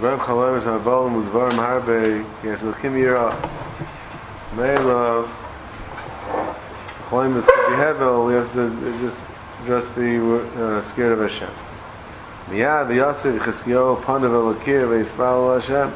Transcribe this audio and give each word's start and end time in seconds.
Rav 0.00 0.20
Chalem 0.20 0.56
is 0.56 0.62
Havalim 0.62 1.24
Udvarim 1.24 1.58
Harbe, 1.58 2.24
yes, 2.44 2.62
L'kim 2.62 2.92
Yira, 2.92 3.32
Meila, 4.54 5.28
Chalem 7.08 7.36
is 7.36 7.44
to 7.44 7.50
be 7.50 7.74
Hevel, 7.74 8.28
we 8.28 8.34
have 8.34 8.52
to 8.52 8.70
just, 9.00 9.20
just 9.66 9.96
be 9.96 10.18
uh, 10.62 10.82
scared 10.82 11.18
of 11.18 11.28
Hashem. 11.28 11.50
Miyad, 12.46 12.94
Yosef, 12.94 13.42
Chizkiyo, 13.42 14.00
Panav 14.02 14.30
Elakir, 14.54 14.86
Ve'isval 14.86 15.60
Hashem. 15.60 15.92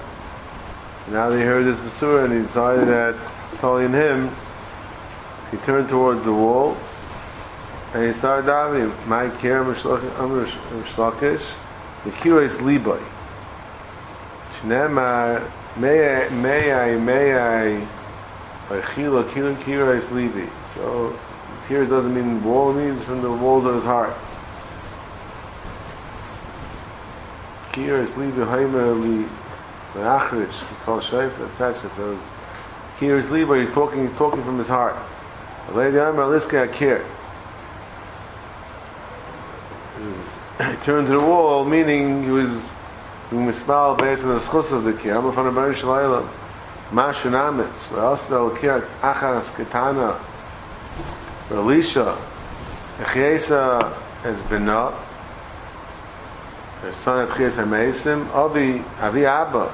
Now 1.13 1.31
they 1.31 1.43
heard 1.43 1.65
this 1.65 1.79
Basura 1.79 2.25
and 2.25 2.33
he 2.33 2.43
decided 2.43 2.89
that 2.89 3.15
following 3.61 3.93
him, 3.93 4.31
he 5.53 5.59
turned 5.59 5.89
towards 5.89 6.25
the 6.25 6.33
wall 6.33 6.77
and 7.95 8.05
he 8.05 8.13
started 8.13 8.51
davening. 8.51 9.07
My 9.07 9.29
care, 9.39 9.63
Mishlakish, 9.63 11.45
the 12.03 12.11
Kiris 12.11 12.57
Liboy. 12.57 13.01
Shnemar, 14.63 15.51
may 15.77 16.25
I, 16.25 16.29
may 16.29 16.73
I, 16.73 16.97
may 16.97 17.35
I, 17.35 17.87
Chila, 18.69 19.29
Kirin 19.31 19.57
Kiris 19.57 20.09
Libi. 20.11 20.49
So, 20.75 21.19
here 21.69 21.85
doesn't 21.85 22.15
mean 22.15 22.43
wall, 22.45 22.73
means 22.73 23.03
from 23.03 23.23
the 23.23 23.33
walls 23.33 23.65
of 23.65 23.75
his 23.75 23.85
heart. 23.85 24.17
Kiris 27.73 28.13
Libi, 28.13 28.47
Haimer 28.47 29.01
Li, 29.01 29.27
Achrish, 29.95 30.63
call 30.85 31.01
Shaifa, 31.01 31.49
etc. 31.49 31.91
So, 31.97 32.19
Kiris 32.99 33.27
Libi, 33.27 33.65
he's 33.65 33.75
talking, 33.75 34.07
he's 34.07 34.17
talking 34.17 34.45
from 34.45 34.59
his 34.59 34.69
heart. 34.69 34.97
Lady 35.73 35.97
Amar 35.97 36.27
Liska 36.27 36.69
Akir. 36.69 37.05
He 40.59 40.77
turned 40.85 41.09
to 41.09 41.15
the 41.15 41.21
wall, 41.21 41.65
meaning 41.65 42.23
he 42.23 42.31
was 42.31 42.71
du 43.33 43.39
mis 43.39 43.67
mal 43.67 43.95
bezen 43.95 44.29
das 44.35 44.47
khusse 44.47 44.83
de 44.85 44.93
kiam 44.93 45.33
von 45.33 45.45
der 45.45 45.53
bayrische 45.53 45.87
leila 45.87 46.23
ma 46.91 47.13
shunamets 47.15 47.91
wa 47.91 48.15
da 48.29 48.51
kiat 48.61 48.83
achas 49.03 49.51
ketana 49.57 50.17
relisha 51.51 52.15
khaysa 53.03 53.89
es 54.23 54.43
bena 54.51 54.93
der 56.83 56.93
son 56.93 57.25
et 57.25 57.31
khaysa 57.31 57.63
a 57.63 57.65
meisem 57.65 58.27
obi 58.35 58.85
avi 59.01 59.25
abba 59.25 59.71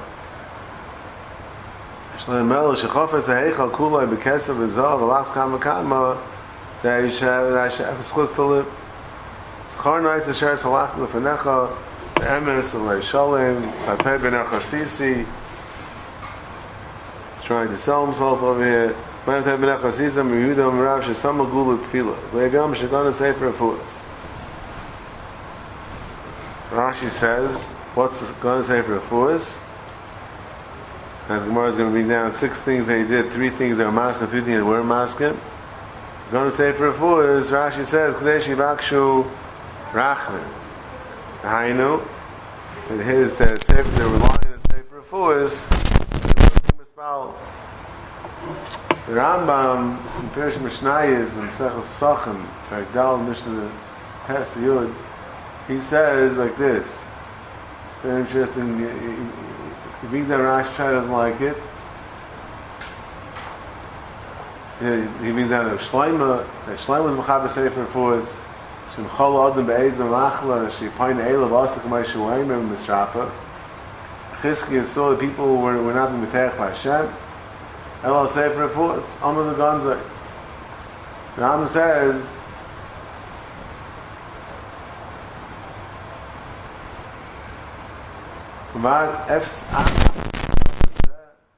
es 2.16 2.28
no 2.28 2.44
mel 2.44 2.72
es 2.74 2.82
khof 2.82 3.12
es 3.14 3.26
hay 3.26 3.50
khol 3.50 3.70
kulay 3.70 4.06
be 4.06 4.16
kesa 4.16 4.54
be 4.54 4.68
za 4.68 4.94
va 4.94 5.04
las 5.04 5.30
kam 5.30 5.58
kam 5.58 5.90
da 6.84 6.98
ich 6.98 7.18
da 7.18 7.66
ich 7.66 7.80
es 7.80 8.12
khos 8.12 8.32
tole 8.36 8.64
khar 9.82 10.00
nice 10.00 10.28
es 10.28 10.38
shas 10.38 10.62
lach 10.62 10.96
le 10.96 11.08
fenakha 11.08 11.87
Emes 12.28 12.72
Alei 12.74 13.02
Shalom 13.02 13.62
Papei 13.86 14.20
Ben 14.20 14.34
Achasisi 14.34 15.24
trying 17.42 17.68
to 17.68 17.78
sell 17.78 18.04
himself 18.04 18.42
over 18.42 18.62
here 18.62 18.94
Man 19.26 19.42
Papei 19.42 19.58
Ben 19.58 19.78
Achasisi 19.78 20.22
Yehuda 20.22 20.70
Merav 20.70 21.04
Shesama 21.04 21.50
Gula 21.50 21.78
Tfila 21.78 22.14
Le'agam 22.32 22.76
Shedana 22.76 23.14
Sefer 23.14 23.50
Afuas 23.50 23.80
So 26.68 26.76
Rashi 26.76 27.10
says 27.10 27.56
what's 27.94 28.20
going 28.32 28.60
to 28.60 28.68
say 28.68 28.82
for 28.82 29.00
Afuas 29.00 29.58
and 31.30 31.46
Gemara 31.46 31.70
is 31.70 31.76
going 31.76 31.94
to 31.94 32.02
be 32.02 32.06
down 32.06 32.34
six 32.34 32.58
things 32.60 32.86
they 32.86 33.04
did, 33.04 33.32
three 33.32 33.48
things 33.48 33.78
they 33.78 33.84
were 33.84 33.90
masking, 33.92 34.26
three 34.26 34.42
things 34.42 34.58
they 34.58 34.62
were 34.62 34.84
masking. 34.84 35.40
Going 36.30 36.50
to 36.50 36.54
say 36.54 36.72
for 36.72 36.92
Afuas, 36.92 37.46
Rashi 37.46 37.86
says, 37.86 38.14
Kadesh 38.16 38.44
Yivakshu 38.44 39.30
Rachman. 39.92 40.46
Hainu, 41.42 42.02
and 42.90 43.00
his 43.00 43.40
uh, 43.40 43.56
sefer, 43.58 43.88
they 43.90 44.04
were 44.04 44.18
lying 44.18 44.38
in 44.44 44.52
the 44.52 44.68
sefer 44.70 45.02
Afuas, 45.02 45.68
the 49.06 49.14
Rambam 49.14 49.98
in 50.22 50.30
Perish 50.30 50.54
Mishnayis 50.56 51.38
and 51.38 51.50
Sechas 51.50 51.84
Pesachim, 51.84 52.92
Dal 52.92 53.18
Mishnah 53.18 53.72
Tes 54.26 54.54
Yud, 54.56 54.94
he 55.66 55.80
says 55.80 56.36
like 56.36 56.56
this. 56.58 57.04
Very 58.02 58.20
interesting. 58.22 58.78
He, 58.78 60.06
brings 60.08 60.28
down 60.28 60.40
Rashi 60.40 60.76
doesn't 60.76 61.10
like 61.10 61.40
it. 61.40 61.56
He, 64.78 65.32
brings 65.32 65.50
down 65.50 65.66
that 65.66 65.80
Shleima, 65.80 66.46
that 66.66 66.78
Shleima 66.78 67.16
was 67.16 67.16
Mechaber 67.16 67.50
Sefer 67.50 67.86
Afuas, 67.86 68.47
Shem 68.97 69.05
Chol 69.05 69.51
Adam 69.51 69.65
Be'ezem 69.65 70.09
Lachla, 70.09 70.71
She 70.71 70.87
Pain 70.89 71.17
Eilav 71.17 71.49
Asik 71.49 71.89
Mai 71.89 72.03
Shuaim 72.03 72.51
Em 72.51 72.69
Misrapa. 72.69 73.31
Chizkiah 74.41 74.85
saw 74.85 75.09
the 75.11 75.17
people 75.17 75.57
were, 75.57 75.81
were 75.81 75.93
not 75.93 76.11
Mitech 76.11 76.57
by 76.57 76.69
Hashem. 76.69 77.13
Elo 78.03 78.27
Sefer 78.27 78.67
Afuas, 78.67 79.21
Amar 79.23 79.45
the 79.45 79.53
Gonzai. 79.55 79.99
So 81.35 81.41
Rambam 81.41 81.69
says, 81.69 82.37
Kumar 88.73 89.07
Efs 89.29 89.65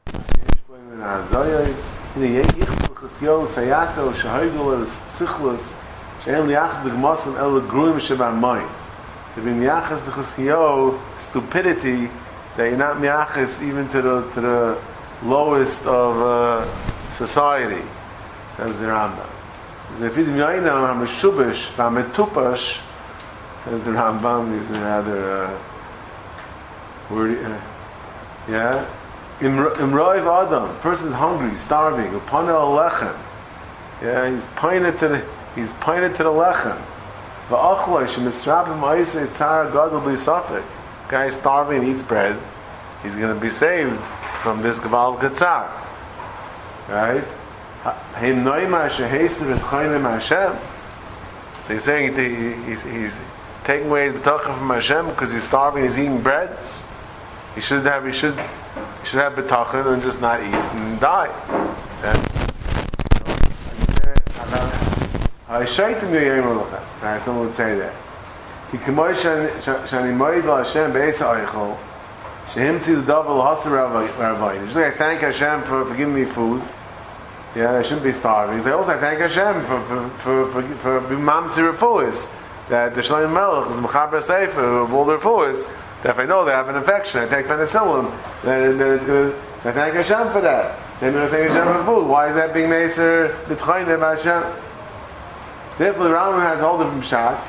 שיש 0.07 0.61
בו 0.67 0.75
מן 0.89 1.01
הזויוס, 1.03 1.89
הנה 2.16 2.25
יהיה 2.25 2.44
איכבו 2.61 2.95
חסיול 2.95 3.47
סייאטו 3.47 4.09
לסיכלוס 6.20 6.25
שהם 6.25 6.47
ליחד 6.47 6.84
בגמוסם 6.84 7.36
אלו 7.36 7.60
גרועים 7.69 8.00
שבהמיים. 8.00 8.69
To 9.36 9.41
be 9.41 9.50
miyachas 9.50 10.04
the 10.04 10.10
cheskio, 10.10 10.98
stupidity, 11.20 12.10
that 12.56 12.64
you're 12.69 12.76
not 12.76 12.97
miyachas 12.97 13.62
even 13.62 13.88
to 13.91 14.03
the, 14.03 14.22
to 14.34 14.41
the 14.41 14.78
lowest 15.22 15.86
of 15.86 16.20
uh, 16.20 16.64
society, 17.16 17.82
says 18.56 18.76
the 18.81 18.86
Rambam. 18.86 19.31
Don't 20.00 20.64
know 20.64 20.86
how 20.86 20.94
meshubish, 20.94 21.72
how 21.76 21.91
metupash, 21.91 22.82
says 23.64 23.84
the 23.84 23.92
Rambam, 23.92 24.60
is 24.60 24.69
another 24.70 25.44
uh, 25.44 25.58
word, 27.08 27.44
uh, 27.44 27.60
yeah? 28.48 28.87
Imroiv 29.38 30.26
Adam, 30.26 30.76
person's 30.81 31.14
hungry, 31.14 31.56
starving, 31.58 32.14
upon 32.16 32.48
el 32.48 32.72
lechem. 32.72 33.16
Yeah, 34.02 34.28
he's 34.28 34.47
pointed 34.56 34.98
to 34.98 35.08
the 35.08 35.25
he's 35.55 35.72
pointed 35.75 36.16
to 36.16 36.25
the 36.25 36.31
lechem. 36.31 36.81
Guy 41.09 41.31
starving 41.31 41.83
eats 41.83 42.03
bread. 42.05 42.38
He's 43.03 43.16
going 43.16 43.34
to 43.34 43.41
be 43.41 43.50
saved 43.50 43.99
from 44.43 44.62
this 44.62 44.78
gaval 44.78 45.19
katzar. 45.19 45.69
Right? 46.88 47.25
So 51.65 51.75
he's 51.75 51.84
saying 51.84 52.15
he's, 52.67 52.82
he's 52.82 53.19
taking 53.65 53.88
away 53.88 54.11
his 54.11 54.21
betachim 54.21 54.56
from 54.59 54.69
Hashem 54.69 55.06
because 55.09 55.32
he's 55.32 55.44
starving. 55.44 55.84
He's 55.84 55.99
eating 55.99 56.22
bread. 56.22 56.56
He 57.55 57.61
should 57.61 57.84
have. 57.87 58.05
He 58.06 58.12
should. 58.12 58.38
He 58.38 59.06
should 59.06 59.21
have 59.21 59.32
betachin 59.32 59.93
and 59.93 60.03
just 60.03 60.21
not 60.21 60.41
eat 60.41 60.55
and 60.55 61.00
die. 61.00 61.31
And, 65.50 65.65
I 65.65 65.66
shaitim 65.66 66.11
yoyim 66.11 66.44
alocha. 66.44 67.02
Right, 67.02 67.23
someone 67.23 67.47
would 67.47 67.55
say 67.55 67.76
that. 67.79 67.93
Ki 68.70 68.79
k'moy 68.79 69.14
shani 69.14 70.17
moed 70.17 70.44
la 70.44 70.62
Hashem 70.62 70.93
be'esa 70.93 71.44
oichol 71.44 71.76
shehem 72.52 72.79
tzi 72.79 72.94
the 72.94 73.02
double 73.02 73.43
haser 73.43 73.73
rabbi. 73.73 74.64
Just 74.64 74.76
like 74.76 74.94
I 74.94 74.97
thank 74.97 75.20
Hashem 75.23 75.62
for, 75.62 75.85
for 75.85 75.94
giving 75.97 76.14
me 76.14 76.25
food. 76.25 76.62
Yeah, 77.56 77.79
I 77.79 77.82
shouldn't 77.82 78.05
be 78.05 78.12
starving. 78.12 78.62
They 78.62 78.70
also 78.70 78.93
I 78.93 78.99
thank 78.99 79.20
Hashem 79.20 79.64
for 79.67 79.81
for 80.19 80.47
for 80.52 80.62
for, 80.62 81.00
for 81.00 81.17
mamzer 81.17 81.73
refuahs. 81.73 82.32
That 82.69 82.94
the 82.94 83.00
Shlomo 83.00 83.32
Melech 83.35 83.70
is 83.73 83.82
mechaber 83.82 84.23
sefer 84.23 84.79
of 84.79 84.94
all 84.94 85.05
the 85.05 85.19
refuahs. 85.19 85.69
That 86.05 86.11
if 86.11 86.19
I 86.19 86.26
know 86.26 86.44
they 86.44 86.53
have 86.53 86.69
an 86.69 86.76
infection, 86.76 87.20
I 87.20 87.26
take 87.26 87.46
penicillin. 87.46 88.17
Then, 88.44 88.79
then 88.79 88.96
it's 88.96 89.05
to. 89.06 89.35
So 89.62 89.70
I 89.70 89.73
thank 89.73 89.94
Hashem 89.94 90.32
for 90.32 90.41
that. 90.43 90.79
Same 91.00 91.14
way 91.14 91.25
I 91.25 91.29
thank 91.29 91.50
Hashem 91.50 91.67
for 91.67 91.85
food. 91.85 92.06
Why 92.06 92.29
is 92.29 92.37
that 92.37 92.55
being 92.55 92.70
maser 92.70 93.35
b'tchayne 93.46 93.99
Hashem? 93.99 94.69
Therefore, 95.81 96.09
the 96.09 96.15
Rambam 96.15 96.43
has 96.43 96.61
all 96.61 96.77
different 96.77 97.06
shot. 97.06 97.43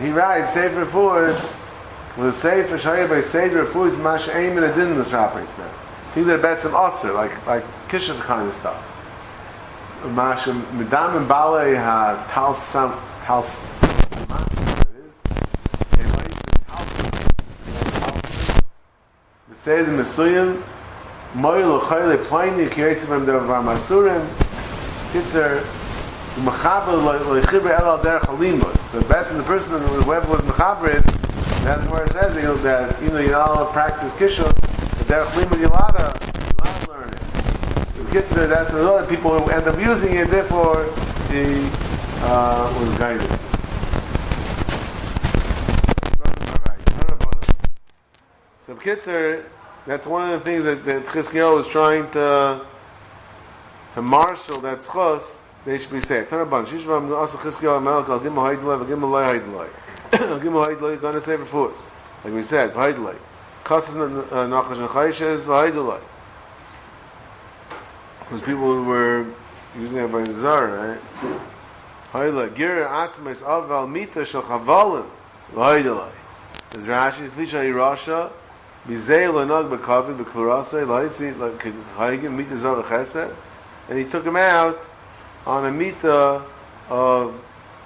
He 0.00 0.10
writes, 0.10 0.52
Sefer 0.52 0.86
Fuhrs, 0.86 1.56
with 2.18 2.34
a 2.34 2.36
Sefer 2.36 2.78
Shoyer 2.78 3.08
by 3.08 3.20
Sefer 3.20 3.64
Fuhrs, 3.64 3.96
Mash 4.02 4.26
Eim 4.26 4.58
in 4.58 4.64
Adin 4.64 4.88
in 4.88 4.96
the 4.96 5.04
Shrapis. 5.04 5.54
These 6.12 6.26
are 6.26 6.36
bets 6.36 6.64
of 6.64 6.72
Osir, 6.72 7.14
like, 7.14 7.46
like 7.46 7.62
Kishan 7.86 8.18
kind 8.22 8.48
of 8.48 8.56
stuff. 8.56 8.74
Mash 10.16 10.46
Medam 10.46 11.18
and 11.18 11.28
Bale 11.28 11.76
ha 11.76 12.26
Tal 12.28 12.54
Sam, 12.54 12.92
Tal 13.22 13.44
Sam, 13.44 13.68
say 19.54 19.84
the 19.84 19.92
Mesuyim, 19.92 20.60
Moil 21.36 21.78
Uchayle 21.80 22.24
Pliny, 22.24 22.66
Kiyotzim 22.66 23.24
Amdav 23.24 23.46
Vamasurim, 23.46 24.26
Kitzar, 25.12 25.60
Kitzar, 25.60 25.75
Mechaber 26.36 27.00
Loichiber 27.00 27.70
El 27.78 27.86
Al 27.86 27.98
Derech. 27.98 28.90
So 28.92 29.00
that's 29.00 29.32
the 29.34 29.42
person 29.42 29.80
whoever 30.02 30.30
was 30.30 30.42
Mechabered 30.42 31.04
That's 31.64 31.88
where 31.90 32.04
it 32.04 32.12
says 32.12 32.36
you 32.36 32.42
know, 32.42 32.56
that 32.56 33.02
you 33.02 33.08
know 33.08 33.20
you're 33.20 33.32
not 33.32 33.50
allowed 33.50 33.66
to 33.66 33.72
practice 33.72 34.12
but 34.18 34.54
derech 35.08 35.26
limud 35.34 35.58
you're 35.58 35.68
allowed 35.68 35.92
to, 35.92 36.06
you're 36.36 36.52
allowed 36.60 36.88
learn 36.88 37.08
it. 37.08 38.12
Kids 38.12 38.30
say 38.32 38.46
that's 38.46 38.70
other 38.72 39.06
people 39.06 39.38
who 39.38 39.50
end 39.50 39.66
up 39.66 39.78
using 39.80 40.14
it, 40.14 40.28
therefore 40.28 40.84
he 41.30 41.68
uh, 42.22 42.72
was 42.80 42.98
guided. 42.98 43.30
So 48.60 48.74
Kitzer, 48.74 49.44
that's 49.86 50.06
one 50.06 50.28
of 50.28 50.38
the 50.38 50.44
things 50.44 50.64
that, 50.64 50.84
that 50.86 51.06
Chizkiyahu 51.06 51.56
was 51.56 51.68
trying 51.68 52.10
to 52.10 52.66
to 53.94 54.02
marshal 54.02 54.60
that 54.60 54.80
schos, 54.80 55.40
they 55.66 55.78
should 55.78 55.90
be 55.90 56.00
saved. 56.00 56.30
Tanabban, 56.30 56.64
Shishvam 56.64 57.14
also 57.14 57.36
Chizkiyahu 57.38 57.82
Melech 57.82 58.08
al 58.08 58.20
Gimel 58.20 58.86
Gimel 58.86 59.10
Loi 59.10 59.38
Haidloi. 59.38 59.68
Gimel 60.40 60.66
Haidloi, 60.66 61.00
going 61.00 61.14
to 61.14 61.20
save 61.20 61.40
it 61.40 61.46
for 61.46 61.72
us. 61.72 61.88
Like 62.24 62.32
we 62.32 62.42
said, 62.42 62.72
Haidloi. 62.72 63.16
Kasas 63.64 63.96
uh, 63.96 64.46
Nachash 64.46 64.78
and 64.78 64.88
Chayshes, 64.88 65.44
Haidloi. 65.44 66.00
Because 68.20 68.40
people 68.42 68.82
were 68.84 69.26
using 69.76 69.98
it 69.98 70.10
by 70.10 70.22
the 70.22 70.34
Zar, 70.34 70.68
right? 70.68 71.00
Haidloi. 72.12 72.54
Gira 72.54 72.88
Atzmes 72.88 73.42
Aval 73.42 73.90
Mita 73.90 74.24
Shal 74.24 74.42
Chavalim, 74.42 75.08
Haidloi. 75.52 76.12
Says 76.70 76.86
Rashi, 76.86 77.28
Tlisha 77.28 77.64
Hirasha, 77.64 78.30
Bizei 78.86 79.28
Lanag 79.28 79.68
Bekavi 79.68 80.16
Bekurase, 80.16 80.86
Laitzi, 80.86 81.34
Haigim 81.96 82.32
Mita 82.36 82.56
Zar 82.56 82.82
Chesed 82.84 83.34
and 83.88 83.98
he 83.98 84.04
took 84.04 84.24
him 84.24 84.36
out 84.36 84.80
on 85.46 85.66
a 85.66 85.70
mita 85.70 86.42
of 86.88 87.40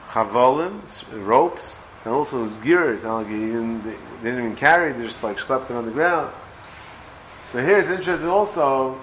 chavalim, 0.08 0.80
ropes, 1.26 1.76
and 2.04 2.14
also 2.14 2.44
his 2.44 2.56
gear. 2.56 2.92
It's 2.94 3.04
not 3.04 3.18
like 3.18 3.28
didn't, 3.28 3.84
they 3.84 3.96
didn't 4.22 4.44
even 4.44 4.56
carry; 4.56 4.92
they 4.92 5.06
just 5.06 5.22
like 5.22 5.38
slept 5.38 5.70
it 5.70 5.74
on 5.74 5.84
the 5.84 5.92
ground. 5.92 6.32
So 7.52 7.62
here's 7.62 7.86
interesting 7.86 8.28
also. 8.28 9.00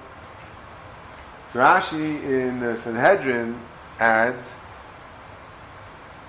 So 1.48 1.60
Rashi 1.60 2.24
in 2.24 2.64
uh, 2.64 2.76
Sanhedrin 2.76 3.60
adds 4.00 4.56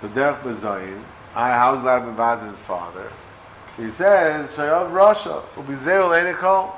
the 0.00 0.08
derech 0.08 0.42
b'zayin. 0.42 1.02
I 1.34 1.50
house 1.50 1.84
Lab 1.84 2.02
Bavaz's 2.02 2.60
father. 2.60 3.10
He 3.76 3.88
says 3.90 4.56
Shayav 4.56 4.90
Rasha 4.90 5.42
ubizeul 5.54 6.12
enikol. 6.16 6.74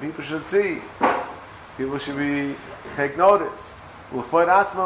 People 0.00 0.24
should 0.24 0.44
see. 0.44 0.78
People 1.76 1.98
should 1.98 2.16
be 2.18 2.54
take 2.96 3.16
notice. 3.16 3.78
Out. 4.14 4.76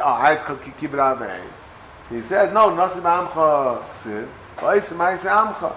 Ah, 0.00 0.34
he 2.10 2.20
said, 2.20 2.54
no, 2.54 2.70
nasim 2.70 3.02
amcha 3.02 3.82
tzid. 3.92 4.28
V'oisim 4.56 4.96
ma'isa 4.96 5.30
amcha. 5.30 5.72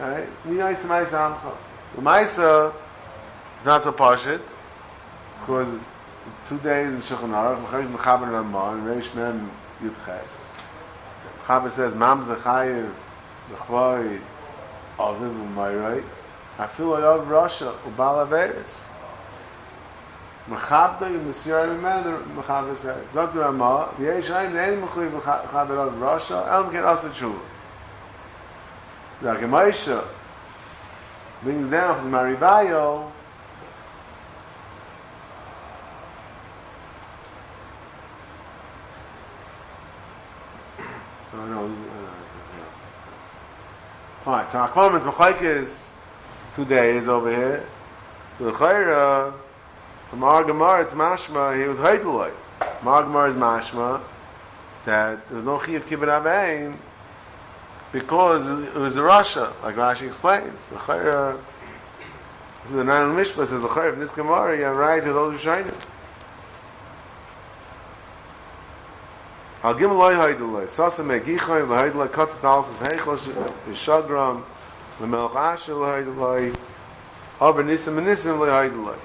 Right? 0.00 0.28
Ma'isa 0.44 1.18
amcha. 1.36 1.52
L'maisa, 1.96 2.72
it's 3.58 3.66
not 3.66 3.82
so 3.82 3.92
pashit, 3.92 4.42
because 5.40 5.88
two 6.48 6.58
days 6.58 6.94
in 6.94 7.00
Shulchan 7.00 7.30
Aruch, 7.30 7.64
Mechayiz 7.66 7.88
Mechaber 7.88 8.30
Ramah, 8.32 8.72
and 8.72 8.86
Reish 8.86 9.14
Mem 9.14 9.50
Yud 9.82 9.94
Ches. 10.04 10.46
Mechaber 11.44 11.70
says, 11.70 11.94
Mam 11.94 12.22
Zechayiv, 12.22 12.92
Zechvoid, 13.50 14.20
Aviv 14.98 15.54
Umayrai, 15.54 16.04
Afilu 16.60 16.98
Ayav 16.98 17.26
Rasha, 17.26 17.72
Ubal 17.88 18.26
Averis. 18.26 18.88
Mechabda 20.46 21.10
Yom 21.10 21.24
Mesiyar 21.24 21.66
Memel, 21.80 22.22
Mechaber 22.34 22.76
says, 22.76 23.10
Zot 23.12 23.34
Ramah, 23.34 23.94
V'yesh 23.98 24.26
Haim, 24.26 24.52
Ne'en 24.52 24.82
Mechuy 24.82 25.10
Mechaber 25.10 25.48
Ayav 25.48 25.98
Rasha, 25.98 26.52
Elm 26.52 26.70
Ken 26.70 26.84
Asa 26.84 27.08
Tshuva. 27.08 27.40
So 29.12 29.32
the 29.32 29.40
Gemaisha 29.40 30.04
brings 31.42 31.70
down 31.70 31.98
from 31.98 32.10
Maribayo, 32.10 33.10
Oh, 41.32 41.46
no, 41.46 41.74
Fine. 44.24 44.48
So 44.48 44.58
Akvam 44.58 44.96
is 44.96 45.04
Machaikis 45.04 45.99
two 46.56 46.64
days 46.64 47.08
over 47.08 47.30
here. 47.30 47.66
So 48.36 48.44
the 48.44 48.52
Chayra, 48.52 49.32
from 50.08 50.24
our 50.24 50.44
Gemara, 50.44 50.82
it's 50.82 50.94
Mashma, 50.94 51.60
he 51.60 51.68
was 51.68 51.78
Haidulai. 51.78 52.32
Mar 52.82 53.02
Gemara 53.02 53.28
is 53.28 53.36
Mashma, 53.36 54.00
that 54.84 55.26
there 55.28 55.36
was 55.36 55.44
no 55.44 55.58
Chiyav 55.58 55.82
Kibbut 55.82 56.08
Avein, 56.08 56.76
because 57.92 58.48
it 58.48 58.74
was 58.74 58.96
a 58.96 59.00
Rasha, 59.00 59.52
like 59.62 59.76
Rashi 59.76 60.06
explains. 60.06 60.68
The 60.68 60.76
Chayra, 60.76 61.38
so 62.66 62.74
the 62.74 62.84
Nine 62.84 63.14
Mishpah 63.14 63.46
says, 63.46 63.62
the 63.62 63.68
Chayra, 63.68 63.92
in 63.94 64.00
this 64.00 64.12
Gemara, 64.12 64.56
you 64.56 64.64
have 64.64 64.76
right 64.76 65.02
to 65.02 65.12
those 65.12 65.32
who 65.32 65.38
shine 65.38 65.66
it. 65.66 65.86
Al 69.62 69.74
gim 69.74 69.92
loy 69.92 70.14
haydulay. 70.14 70.70
Sasa 70.70 71.04
me 71.04 71.18
gichoy 71.18 71.68
lo 71.68 71.76
haydulay 71.76 72.10
katz 72.10 72.38
dalas 72.38 72.70
es 72.70 72.78
heichlas 72.78 73.28
shagram 73.74 74.42
le 75.00 75.06
mel 75.06 75.28
rash 75.32 75.68
le 75.68 75.86
hayd 75.86 76.08
loy 76.16 76.52
hob 77.38 77.60
nis 77.64 77.86
men 77.86 78.04
nis 78.04 78.24
le 78.26 78.50
hayd 78.50 78.74
loy 78.74 79.00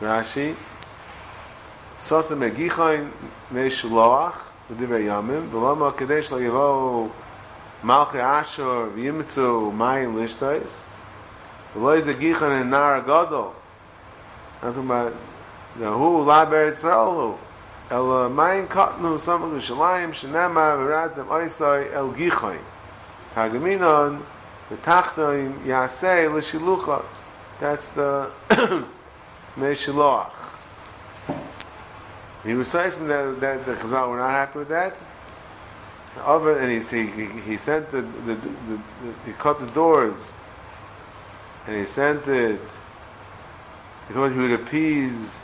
rashi. 0.00 0.54
Sos 1.98 2.30
me 2.30 2.50
gi 2.50 2.68
khoin 2.68 3.10
me 3.50 3.68
shloach 3.68 4.38
de 4.68 4.74
dev 4.74 4.90
yamem 4.90 5.50
ve 5.50 5.58
lama 5.58 5.92
kedes 5.92 6.30
le 6.30 6.38
yavo 6.46 7.10
mal 7.82 8.06
khe 8.06 8.20
asho 8.20 8.90
vimtsu 8.94 9.72
mai 9.72 10.06
lishtais. 10.06 10.86
Ve 11.74 11.80
loy 11.80 12.00
ze 12.00 12.14
gi 12.14 12.32
nar 12.64 13.02
gado 13.02 13.52
atu 14.62 14.82
ma 14.82 15.10
ze 15.78 15.86
hu 15.86 16.24
la 16.24 16.44
ber 16.44 16.70
tsalu 16.72 17.34
el 17.90 18.28
mein 18.28 18.68
gichoy 23.34 23.78
the 23.78 24.76
betachtoim 24.76 25.64
yasei 25.64 26.32
l'shilucha 26.32 27.04
that's 27.60 27.90
the 27.90 28.30
meshiloach 29.56 30.30
he 32.44 32.54
was 32.54 32.68
saying 32.68 33.08
that, 33.08 33.40
that 33.40 33.66
the 33.66 33.74
Chazal 33.74 34.10
were 34.10 34.18
not 34.18 34.30
happy 34.30 34.60
with 34.60 34.68
that. 34.68 34.94
Over 36.24 36.58
and 36.58 36.70
he, 36.70 37.06
he, 37.06 37.26
he 37.40 37.56
sent 37.56 37.90
the, 37.90 38.02
the, 38.02 38.34
the, 38.34 38.34
the, 38.34 38.80
he 39.26 39.32
cut 39.32 39.60
the 39.60 39.66
doors 39.66 40.32
and 41.66 41.76
he 41.76 41.84
sent 41.84 42.26
it. 42.26 42.60
Because 44.08 44.32
he 44.32 44.38
would 44.38 44.52
appease 44.52 45.36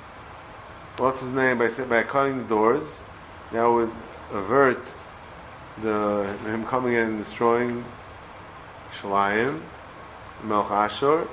what's 0.97 1.21
his 1.21 1.31
name 1.31 1.59
by 1.59 1.69
by 1.89 2.03
cutting 2.03 2.39
the 2.39 2.45
doors. 2.45 3.01
That 3.53 3.67
would 3.67 3.93
avert 4.33 4.81
the 5.83 6.27
him 6.45 6.65
coming 6.67 6.95
in 6.95 7.09
and 7.09 7.19
destroying 7.19 7.85
Shalayim, 8.93 9.61
Melch 10.43 10.71
Ashur, 10.71 11.27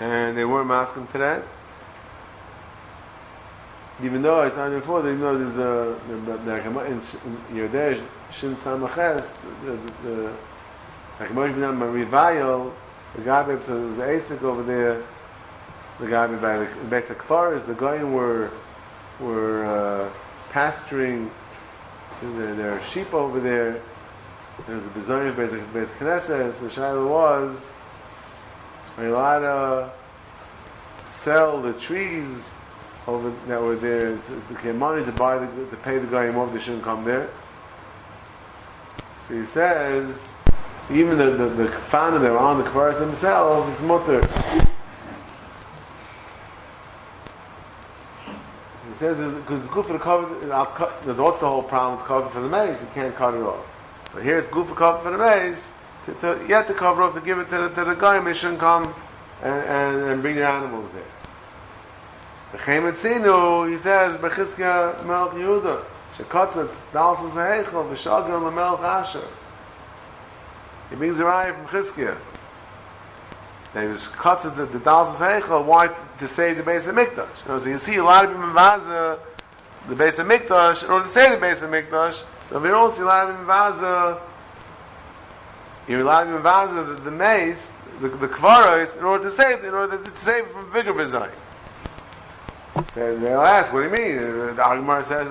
and 0.00 0.36
they 0.36 0.44
weren't 0.44 0.68
masking 0.68 1.06
to 1.08 1.18
that. 1.18 1.42
Even 4.02 4.22
though 4.22 4.42
it's 4.42 4.56
not 4.56 4.70
before, 4.70 5.02
they 5.02 5.14
know 5.14 5.38
there's 5.38 5.58
a 5.58 5.96
in 6.86 7.00
Yodesh 7.56 8.00
Shin 8.32 8.54
Samaches 8.56 9.36
the 10.02 10.32
Hakamosh 11.18 11.54
Rivayel 11.54 12.72
the 13.14 13.22
guy 13.22 13.42
was 13.42 13.68
Asik 13.68 14.42
over 14.42 14.62
there 14.62 15.02
the 16.00 16.08
guy 16.08 16.26
by 16.26 16.58
the 16.58 16.68
basic 16.88 17.22
forest, 17.22 17.66
the 17.66 17.74
Goyim 17.74 18.12
were 18.12 18.50
were 19.20 19.64
uh, 19.64 20.10
pasturing 20.50 21.30
their, 22.30 22.72
are 22.72 22.84
sheep 22.84 23.12
over 23.12 23.40
there. 23.40 23.80
There's 24.66 24.86
a 24.86 24.90
bizarre 24.90 25.32
basic 25.32 25.72
basic 25.72 25.98
Knesset. 25.98 26.54
So 26.54 26.68
Shiloh 26.68 27.08
was 27.08 27.70
are 28.96 29.04
you 29.04 29.16
allowed 29.16 29.40
to 29.40 29.92
sell 31.10 31.62
the 31.62 31.72
trees 31.74 32.52
over 33.06 33.32
that 33.48 33.60
were 33.60 33.76
there? 33.76 34.20
So 34.20 34.34
it 34.34 34.48
became 34.48 34.78
money 34.78 35.04
to 35.04 35.12
buy 35.12 35.38
the, 35.38 35.46
to 35.66 35.76
pay 35.76 35.98
the 35.98 36.06
guy 36.06 36.28
off. 36.28 36.52
They 36.52 36.60
shouldn't 36.60 36.84
come 36.84 37.04
there. 37.04 37.30
So 39.26 39.38
he 39.38 39.44
says 39.44 40.28
even 40.90 41.18
the 41.18 41.30
the, 41.30 41.48
the 41.48 41.68
founder 41.90 42.18
that 42.18 42.30
were 42.30 42.38
on 42.38 42.62
the 42.62 42.68
Kvaras 42.70 42.98
themselves, 42.98 43.68
it's 43.70 43.82
mutter. 43.82 44.20
Says 49.02 49.34
because 49.34 49.64
it's 49.64 49.74
good 49.74 49.84
for 49.84 49.94
the 49.94 49.98
cover. 49.98 50.26
What's 50.26 51.40
the 51.40 51.46
whole 51.46 51.62
problem? 51.62 51.94
It's 51.94 52.02
covered 52.04 52.30
for 52.30 52.40
the 52.40 52.48
maze. 52.48 52.80
You 52.80 52.88
can't 52.94 53.14
cut 53.16 53.34
it 53.34 53.42
off. 53.42 53.66
But 54.14 54.22
here 54.22 54.38
it's 54.38 54.48
good 54.48 54.66
for 54.68 54.74
cover 54.74 55.02
for 55.02 55.10
the 55.10 55.18
maze. 55.18 55.74
To, 56.06 56.14
to 56.14 56.44
get 56.46 56.68
the 56.68 56.74
cover 56.74 57.02
off 57.02 57.14
to 57.14 57.20
give 57.20 57.38
it 57.38 57.50
to 57.50 57.68
the, 57.68 57.68
to 57.70 57.84
the 57.84 57.94
guy, 57.94 58.32
shouldn't 58.32 58.60
come 58.60 58.94
and, 59.42 59.64
and, 59.64 60.02
and 60.08 60.22
bring 60.22 60.36
the 60.36 60.46
animals 60.46 60.90
there. 60.92 61.02
V'chein 62.52 62.82
Metzinu, 62.82 63.70
he 63.70 63.76
says, 63.76 64.16
Bechizkia 64.16 64.98
Melch 65.00 65.32
Yehuda, 65.32 65.84
Shekotzitz, 66.14 66.90
Dalsas 66.92 67.34
Heichel, 67.34 67.84
V'shagron 67.90 68.52
LeMelch 68.52 68.80
Asher. 68.80 69.26
He 70.90 70.96
brings 70.96 71.18
a 71.18 71.24
raya 71.24 71.54
from 71.56 71.66
Chizkia. 71.66 72.16
They 73.74 73.86
was 73.86 74.02
Kotzitz, 74.02 74.54
the, 74.54 74.66
the 74.66 74.78
Dalsas 74.78 75.16
Heichel, 75.16 75.64
why 75.64 75.94
to 76.18 76.28
say 76.28 76.52
the 76.52 76.62
base 76.62 76.86
of 76.86 76.94
Mikdash. 76.94 77.42
You 77.44 77.48
know, 77.48 77.58
so 77.58 77.68
you 77.70 77.78
see 77.78 77.96
a 77.96 78.04
lot 78.04 78.24
of 78.24 78.30
people 78.32 78.48
Vaza, 78.48 79.18
the 79.88 79.96
base 79.96 80.18
of 80.18 80.26
Mikdash, 80.26 80.84
in 80.84 80.90
order 80.90 81.04
to 81.04 81.10
say 81.10 81.30
the 81.30 81.40
base 81.40 81.62
of 81.62 81.70
Mikdash, 81.70 82.22
so 82.44 82.58
we 82.58 82.68
don't 82.68 82.90
see 82.90 83.02
a 83.02 83.06
lot 83.06 83.30
of 83.30 83.36
people 83.38 84.20
you're 85.88 86.02
allowed 86.02 86.24
to 86.24 86.38
Vaza, 86.38 86.96
the, 86.96 87.02
the 87.02 87.10
mace, 87.10 87.72
the, 88.00 88.08
the 88.08 88.28
kvaros, 88.28 88.96
in 88.98 89.04
order 89.04 89.24
to 89.24 89.30
save, 89.30 89.64
in 89.64 89.74
order 89.74 90.02
to, 90.02 90.16
save 90.16 90.46
from 90.48 90.72
bigger 90.72 90.92
bizarre. 90.92 91.32
So 92.92 93.18
they'll 93.18 93.40
ask, 93.40 93.72
what 93.72 93.80
do 93.80 93.86
you 93.86 94.08
mean? 94.08 94.16
The 94.16 94.62
Agmar 94.62 95.02
says, 95.02 95.28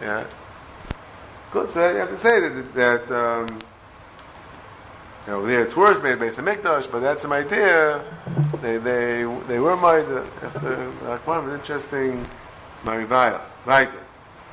yeah. 0.00 0.24
Good, 1.50 1.70
so 1.70 1.90
you 1.90 1.96
have 1.98 2.10
to 2.10 2.16
say 2.16 2.40
that, 2.40 2.74
that 2.74 3.10
um, 3.10 3.58
you 5.26 5.32
know, 5.32 5.46
there 5.46 5.62
it's 5.62 5.76
worse 5.76 6.02
made 6.02 6.12
on 6.12 6.28
Mikdash, 6.28 6.90
but 6.90 7.00
that's 7.00 7.22
some 7.22 7.32
idea. 7.32 8.04
They, 8.60 8.76
they, 8.76 9.22
they 9.48 9.58
were 9.58 9.76
the, 9.76 10.26
the 10.60 11.18
Agmar 11.18 11.44
was 11.44 11.54
interesting, 11.54 12.24
Marivaya. 12.84 13.40
Right. 13.64 13.88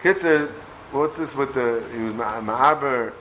Kitzer, 0.02 0.50
what's 0.92 1.18
this 1.18 1.36
with 1.36 1.54
the, 1.54 1.84
he 1.94 2.04
was 2.04 2.14
Ma'aber, 2.14 3.14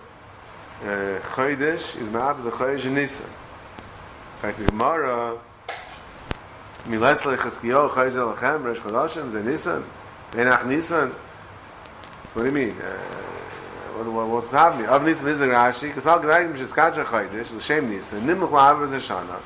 uh, 0.83 0.87
Chodesh, 1.35 1.97
he 1.97 2.03
was 2.03 2.09
Ma'aber 2.11 2.45
the 2.45 2.51
Chodesh 2.51 2.85
in 2.85 2.95
Nisan. 2.95 3.27
In 3.27 4.41
fact, 4.41 4.59
the 4.59 4.65
Gemara, 4.67 5.39
Miles 6.87 7.23
lechazkiyo 7.23 7.91
chayzel 7.91 8.35
lechem 8.35 8.63
resh 8.63 8.79
chodashim 8.79 9.31
ze 9.31 9.43
Nisan 9.43 9.85
Benach 10.33 10.65
Nisan. 10.67 11.11
So 11.11 11.17
what 12.35 12.43
do 12.43 12.47
you 12.47 12.53
mean? 12.53 12.77
Uh, 12.81 12.97
what, 14.01 14.13
what, 14.13 14.29
what's 14.29 14.51
happening? 14.51 14.87
Av 14.87 15.05
Nisan 15.05 15.29
is 15.29 15.41
a 15.41 15.47
Rashi 15.47 15.83
because 15.83 16.07
all 16.07 16.21
g'dayim 16.21 16.57
sheskadra 16.57 17.05
chaydish 17.05 17.55
l'shem 17.55 17.91
Nisan 17.91 18.23
nimach 18.23 18.51
la'av 18.51 18.83
is 18.85 18.93
a 18.93 18.97
shana 18.97 19.39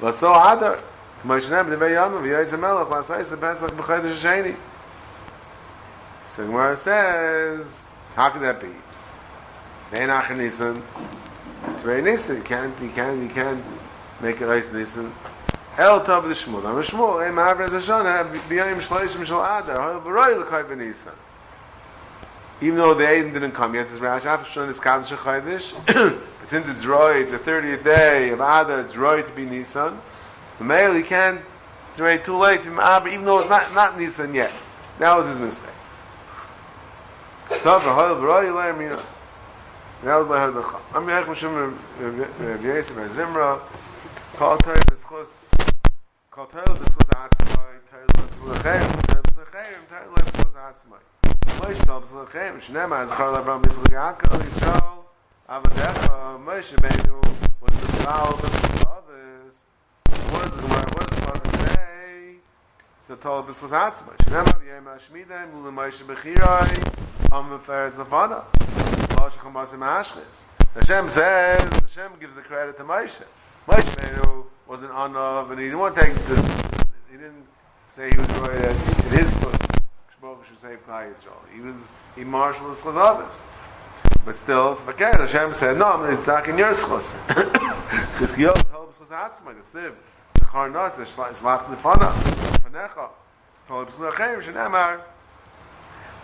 v'so 0.00 0.30
adar 0.30 0.78
k'mo 1.22 1.40
yishnem 1.40 1.66
b'nevei 1.66 1.94
yom 1.94 2.12
v'yoyz 2.22 2.58
melech 2.58 2.88
l'asayis 2.88 3.32
l'pesach 3.32 3.70
b'chaydish 3.70 4.22
ha'sheni. 4.22 4.56
So 6.26 6.46
Gemara 6.46 6.76
says, 6.76 7.84
how 8.14 8.28
could 8.30 8.42
that 8.42 8.60
be? 8.60 8.68
Benach 9.90 10.36
Nisan. 10.36 10.82
It's 11.68 11.82
very 11.82 12.02
Nisan. 12.02 12.36
You 12.36 12.42
can't, 12.42 12.82
you 12.82 12.90
can't, 12.90 13.22
you 13.22 13.28
can't 13.28 13.64
make 14.20 14.40
it 14.40 14.46
Reis 14.46 14.72
Nisan. 14.72 15.12
El 15.78 16.04
Tav 16.04 16.24
the 16.24 16.34
Shmuel. 16.34 16.64
Am 16.64 16.82
Shmuel, 16.82 17.26
Em 17.26 17.36
Avra 17.36 17.68
Zashana, 17.68 18.30
B'yayim 18.48 18.76
Shleishim 18.76 19.24
Shal 19.24 19.40
Adar, 19.40 19.80
Hoil 19.80 20.00
B'roi 20.00 20.38
L'chai 20.40 20.62
B'Nisan. 20.64 21.14
Even 22.62 22.78
though 22.78 22.94
the 22.94 23.02
Aiden 23.02 23.32
didn't 23.32 23.52
come 23.52 23.74
yet, 23.74 23.88
says 23.88 23.98
but 23.98 24.20
since 26.46 26.68
it's 26.68 26.84
Roy, 26.86 27.20
it's 27.20 27.32
the 27.32 27.38
30th 27.38 27.82
day 27.82 28.30
of 28.30 28.38
Adar, 28.38 28.80
it's 28.80 28.96
Roy 28.96 29.22
to 29.22 29.32
be 29.32 29.44
Nisan, 29.44 30.00
the 30.58 30.64
male, 30.64 30.94
he 30.94 31.02
can't, 31.02 31.40
it's 31.90 32.00
already 32.00 32.22
too 32.22 32.36
late, 32.36 32.60
even 32.60 33.24
though 33.24 33.40
it's 33.40 33.48
not, 33.48 33.74
not 33.74 33.98
Nisan 33.98 34.32
yet. 34.32 34.52
That 35.00 35.16
was 35.16 35.26
his 35.26 35.40
mistake. 35.40 35.74
L'chai 37.50 37.82
That 40.04 40.16
was 40.18 40.26
Yosef 42.64 42.96
Zimra, 43.10 43.60
Atzmai, 47.10 47.80
B'Schus 50.24 50.54
Atzmai. 50.54 51.11
מוישקל 51.64 51.98
בזלכם, 52.02 52.54
שנאמר, 52.60 53.06
זכר 53.06 53.32
לאברהם 53.32 53.62
בזלך 53.62 53.92
יעקב, 53.92 54.46
ישראל, 54.46 54.78
אבל 55.48 55.70
דרך 55.76 56.10
מוישה 56.44 56.76
בנו, 56.76 57.20
was 57.62 57.74
the 57.80 57.92
flower 58.02 58.28
of 58.28 58.40
the 58.42 58.88
others. 58.88 59.54
What 60.32 60.46
is 60.46 60.54
the 60.56 60.66
word? 60.66 60.88
What 60.94 61.04
is 61.12 61.18
the 61.18 61.26
word 61.26 61.44
today? 61.44 62.36
It's 62.98 63.08
the 63.08 63.16
Torah 63.16 63.42
B'Shus 63.42 63.70
Hatzma. 63.70 64.16
Shenema 64.24 64.54
v'yem 64.60 64.84
ha-shmidem 64.84 65.52
u'le 65.56 65.72
Moshe 65.72 66.02
b'chiroi 66.02 66.72
am 67.32 67.50
v'feres 67.50 67.96
levana. 67.98 68.44
Moshe 69.16 69.36
chamasim 69.42 69.78
ha-ashchis. 69.78 70.44
Hashem 70.74 71.08
says, 71.10 71.62
Hashem 71.80 72.12
gives 72.18 72.34
the 72.34 72.40
credit 72.42 72.76
to 72.78 72.84
Moshe. 72.84 73.22
Moshe 73.68 73.94
Benu 73.96 74.44
was 74.66 74.82
an 74.82 74.90
honor 74.90 75.50
and 75.50 75.58
he 75.60 75.66
didn't 75.66 75.78
want 75.78 75.94
to 75.94 76.02
take 76.02 76.14
this. 76.14 76.40
He 77.10 77.16
didn't 77.16 77.46
say 77.86 78.10
he 78.10 78.16
was 78.16 78.26
going 78.28 78.50
to, 78.50 78.70
in 78.70 79.24
his 79.24 79.34
book, 79.34 79.61
Should 80.48 80.58
save 80.58 80.86
Klai 80.86 81.12
Yisrael. 81.12 81.38
He 81.54 81.60
was, 81.60 81.92
he 82.16 82.24
marshaled 82.24 82.70
his 82.70 82.82
Chazavis. 82.82 83.42
But 84.24 84.34
still, 84.34 84.76
okay, 84.88 85.12
Hashem 85.14 85.54
said, 85.54 85.78
no, 85.78 86.02
it's 86.04 86.26
not 86.26 86.48
in 86.48 86.58
your 86.58 86.74
schos. 86.74 87.06
Because 88.18 88.36
Yod 88.36 88.66
told 88.72 88.90
us 88.90 88.98
was 88.98 89.08
Atzma, 89.10 89.54
the 89.54 89.78
Siv, 89.78 89.94
the 90.34 90.40
Charnas, 90.40 90.96
the 90.96 91.04
Shlach 91.04 91.64
Nefana, 91.66 92.12
Fanecha, 92.62 93.10
told 93.68 93.88
us, 93.88 93.94
Lachem, 93.94 94.42
Shenemar, 94.42 95.00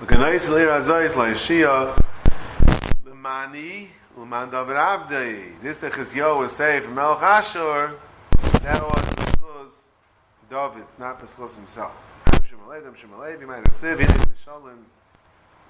L'ganais 0.01 0.49
Leir 0.49 0.69
Azayis, 0.69 1.11
La'Yeshia, 1.11 1.97
L'mani, 3.05 3.89
Uman 4.17 4.51
David 4.51 4.77
Abdi. 4.77 5.53
This 5.63 5.79
the 5.79 5.91
Chizyo 5.91 6.39
was 6.39 6.51
saved 6.51 6.87
from 6.87 6.97
Melch 6.97 7.23
Ashur. 7.23 7.95
That 8.63 8.83
was 8.83 9.15
because 9.17 9.89
David, 10.51 10.85
not 10.99 11.21
because 11.21 11.55
himself. 11.55 11.93
Shemalei, 12.49 12.87
Am 12.87 12.95
Shemalei, 12.95 13.64
have 13.64 13.76
said, 13.76 13.99
V'yit 13.99 14.28
Shalom, 14.43 14.87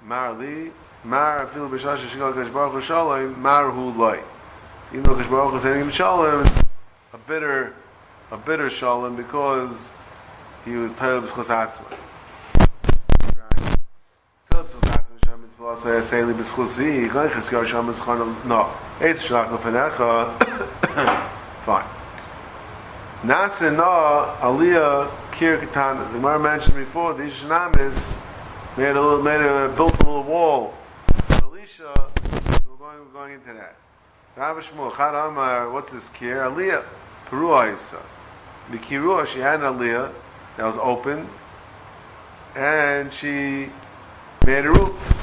Mar 0.04 0.32
Li, 0.34 0.70
Mar 1.02 1.46
Afilu 1.46 1.68
B'Shash 1.68 2.06
Shigol 2.06 2.32
Kadosh 2.32 2.52
Baruch 2.52 2.74
Hu 2.74 2.80
Shalom, 2.80 3.42
Mar 3.42 3.70
Hu 3.70 3.90
Loi. 3.90 4.20
So 4.84 4.92
even 4.92 5.02
though 5.02 5.16
Kadosh 5.16 5.30
Baruch 5.30 5.50
Hu 5.50 5.56
is 5.56 5.62
saying 5.62 5.90
him 5.90 6.70
a 7.12 7.18
bitter, 7.26 7.74
a 8.30 8.36
bitter 8.36 8.70
Shalom 8.70 9.16
because 9.16 9.90
he 10.64 10.72
was 10.72 10.92
Tayyib 10.92 11.26
B'Schos 11.26 11.50
Atzmai. 11.50 11.98
was 15.58 15.84
er 15.84 16.00
sei 16.00 16.22
li 16.22 16.32
bis 16.32 16.50
khuzi 16.50 17.12
goy 17.12 17.28
khis 17.28 17.48
gar 17.50 17.66
sham 17.66 17.88
bis 17.88 17.98
khan 18.00 18.36
no 18.48 18.70
etz 19.00 19.20
shlach 19.26 19.50
no 19.50 19.58
fenacha 19.58 20.08
fine 21.66 21.84
nas 23.24 23.60
no 23.60 24.32
alia 24.40 25.10
kir 25.38 25.56
katan 25.58 26.12
the 26.12 26.18
mar 26.18 26.36
mentioned 26.36 26.74
before 26.74 27.14
this 27.14 27.44
shnam 27.44 27.78
is 27.78 28.12
made 28.76 28.90
a 28.90 29.00
little 29.00 29.22
made 29.22 29.40
a 29.40 29.72
built 29.76 29.94
a 29.94 30.04
little 30.04 30.24
wall 30.24 30.74
alicia 31.44 31.92
so 31.94 32.10
we're 32.68 32.76
going 32.76 32.98
we're 32.98 33.12
going 33.12 33.34
into 33.34 33.52
that 33.52 33.76
Rav 34.34 34.56
Shmuel 34.56 34.96
Chad 34.96 35.72
what's 35.72 35.92
this 35.92 36.08
kir 36.08 36.42
alia 36.42 36.82
perua 37.26 37.72
isa 37.72 38.02
the 38.72 38.78
kirua 38.78 39.28
she 39.28 39.38
had 39.38 39.60
an 39.60 39.66
alia 39.76 40.10
that 40.56 40.66
was 40.66 40.76
open 40.78 41.28
and 42.56 43.14
she 43.14 43.70
made 44.44 44.66
a 44.66 44.72
roof 44.72 45.18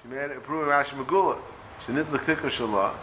She 0.00 0.08
made 0.08 0.30
a 0.30 0.38
proof 0.38 0.68
Rashi 0.68 0.94
Megula. 0.94 1.38
She 1.84 1.92
knit 1.92 2.10
the 2.12 2.18
thicker 2.18 2.46
shala, 2.46 2.94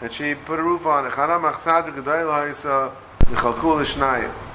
and 0.00 0.12
she 0.12 0.34
put 0.34 0.60
a 0.60 0.62
roof 0.62 0.86
on 0.86 1.06
it. 1.06 1.12
Chana 1.12 1.40
machsad 1.40 1.92
gedai 1.92 2.22
laisa 2.24 2.92
mechalkul 3.24 3.84
shnayim. 3.84 4.30
Like 4.30 4.45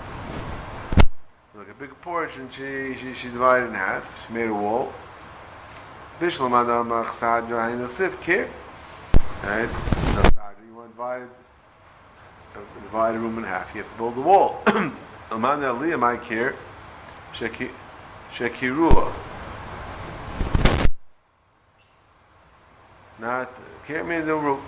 a 1.72 1.74
big 1.80 2.02
portion, 2.02 2.50
she 2.50 2.96
she 3.00 3.14
she 3.14 3.30
divided 3.30 3.68
in 3.68 3.74
half. 3.74 4.04
She 4.28 4.34
made 4.34 4.50
a 4.50 4.54
wall. 4.54 4.92
Bishlam 6.20 6.52
adam 6.52 6.90
machsad 6.90 7.48
yohain 7.48 7.80
nechsif 7.80 8.20
kir. 8.20 8.50
Right? 9.44 9.70
You 10.68 10.76
want 10.76 10.90
to 10.90 10.94
divide 10.94 11.28
divide 12.84 13.16
a 13.16 13.20
room 13.20 13.38
in 13.38 13.46
half. 13.46 13.74
You 13.74 13.84
have 13.84 13.92
to 13.92 13.98
build 13.98 14.18
a 14.18 14.22
wall. 14.22 14.62
Amanda 15.32 15.68
aliyah 15.68 16.00
my 16.00 16.18
kir. 16.18 16.56
Shekirua. 17.34 19.14
not 23.20 23.50
can't 23.88 24.08
mean 24.08 24.26
the 24.26 24.36
roof 24.36 24.60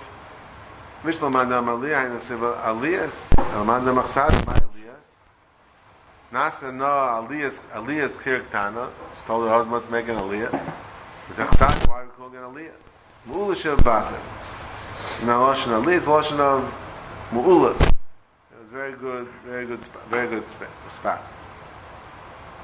Mishlo 1.03 1.31
mandam 1.31 1.65
aliyah 1.65 2.05
in 2.05 2.13
the 2.13 2.22
siva 2.22 2.62
aliyas 2.63 3.33
mandam 3.65 4.01
machsad 4.01 4.29
aliyas 4.29 4.73
nasa 6.34 6.72
no 6.74 6.86
aliyas 6.86 7.60
aliyas 7.74 8.18
kirktana 8.18 8.90
she 9.18 9.25
told 9.28 9.48
her 9.48 9.54
husband 9.54 9.84
to 9.84 9.92
make 9.92 10.08
an 10.08 10.18
aliyah. 10.18 10.52
It's 11.30 11.40
a 11.40 11.46
chsad 11.46 11.88
why 11.88 12.02
are 12.02 12.06
we 12.06 12.12
calling 12.18 12.34
it 12.34 12.42
aliyah? 12.42 12.74
Mu'ula 13.28 13.56
shev 13.56 13.78
batem 13.78 14.20
now 15.28 15.54
lashon 15.54 15.72
aliyah 15.80 15.98
is 15.98 16.06
lashon 16.06 16.40
of 16.40 16.74
mu'ula. 17.32 17.75
It 17.75 18.60
was 18.60 18.70
very 18.72 18.94
good 18.94 19.28
very 19.46 19.68
good 19.68 19.80
very 20.10 20.28
good 20.28 20.44
spot. 20.90 21.22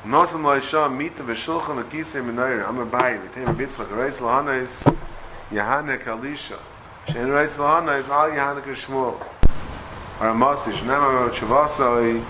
Nosam 0.03 0.43
lo 0.43 0.59
yisham 0.59 0.97
mita 0.97 1.23
v'shulchan 1.23 1.83
akisei 1.83 2.23
minayir 2.23 2.67
amar 2.67 2.85
bayi 2.85 3.19
v'teim 3.21 3.55
bitzlach 3.55 3.95
reis 3.95 4.19
lohana 4.19 4.61
is 4.61 4.83
Yahanek 5.51 6.05
Elisha. 6.05 6.59
Shein 7.07 7.33
writes 7.33 7.57
Lahana 7.57 7.97
is 7.97 8.07
Al 8.07 8.29
Yahanek 8.29 8.65
Shmuel. 8.65 9.19
Or 10.21 10.29
a 10.29 10.33
Masi, 10.33 10.71
Shnema 10.73 11.31
Chavasai, 11.31 12.23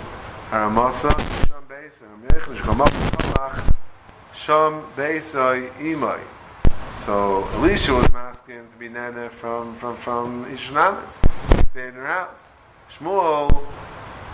Aramasa, 0.51 1.28
So 7.05 7.47
Elisha 7.53 7.93
was 7.93 8.09
asking 8.13 8.67
to 8.71 8.77
be 8.77 8.89
nana 8.89 9.29
from 9.29 9.75
from 9.75 9.95
from 9.95 10.45
Ishnamis. 10.45 11.17
He 11.55 11.65
stayed 11.65 11.89
in 11.89 11.93
her 11.95 12.07
house. 12.07 12.49
Shmuel 12.91 13.65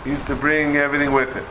used 0.04 0.26
to 0.26 0.34
bring 0.34 0.76
everything 0.76 1.12
with 1.12 1.32
him. 1.34 1.44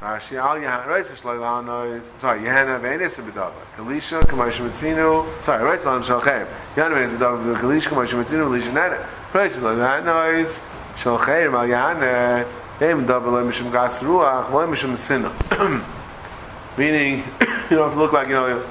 Rashi 0.00 0.36
al 0.36 0.58
Yahan 0.58 0.86
Reis 0.88 1.10
Shloilano 1.12 1.96
is 1.96 2.12
sorry 2.18 2.40
Yehana 2.40 2.80
Venis 2.80 3.20
B'Dava 3.20 3.52
Kalisha 3.76 4.20
Kamash 4.22 4.54
Mitzinu 4.54 5.44
sorry 5.44 5.62
Reis 5.62 5.82
Shloilano 5.82 6.02
Shalchem 6.02 6.46
Yehana 6.74 6.94
Venis 6.94 7.16
B'Dava 7.16 7.60
Kalisha 7.60 7.88
Kamash 7.88 8.24
Mitzinu 8.24 8.48
Kalisha 8.48 8.72
Nana 8.72 9.08
Reis 9.32 9.54
Shloilano 9.54 10.42
is 10.42 10.60
Shalchem 10.96 11.52
al 11.54 11.68
Yehana 11.68 12.46
Meaning 16.76 17.18
you 17.70 17.76
don't 17.76 17.88
have 17.88 17.92
to 17.92 17.98
look 17.98 18.12
like 18.12 18.26
you 18.26 18.34
know 18.34 18.66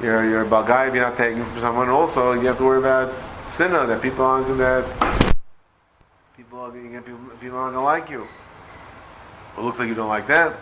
you're 0.00 0.24
you're 0.24 0.42
a 0.42 0.46
Balgai 0.46 0.88
if 0.88 0.94
you're 0.94 1.04
not 1.04 1.18
taking 1.18 1.44
from 1.44 1.60
someone. 1.60 1.90
Also 1.90 2.32
you 2.32 2.46
have 2.46 2.56
to 2.56 2.64
worry 2.64 2.78
about 2.78 3.12
sinna 3.50 3.86
that 3.86 4.00
people 4.00 4.24
aren't 4.24 4.46
going 4.46 4.58
that 4.58 4.84
people 6.34 6.60
are 6.60 6.70
to 6.70 7.02
people, 7.02 7.18
people 7.38 7.58
aren't 7.58 7.74
going 7.74 7.74
to 7.74 7.80
like 7.80 8.08
you. 8.08 8.26
It 9.58 9.60
looks 9.60 9.78
like 9.78 9.88
you 9.88 9.94
don't 9.94 10.08
like 10.08 10.26
that 10.28 10.56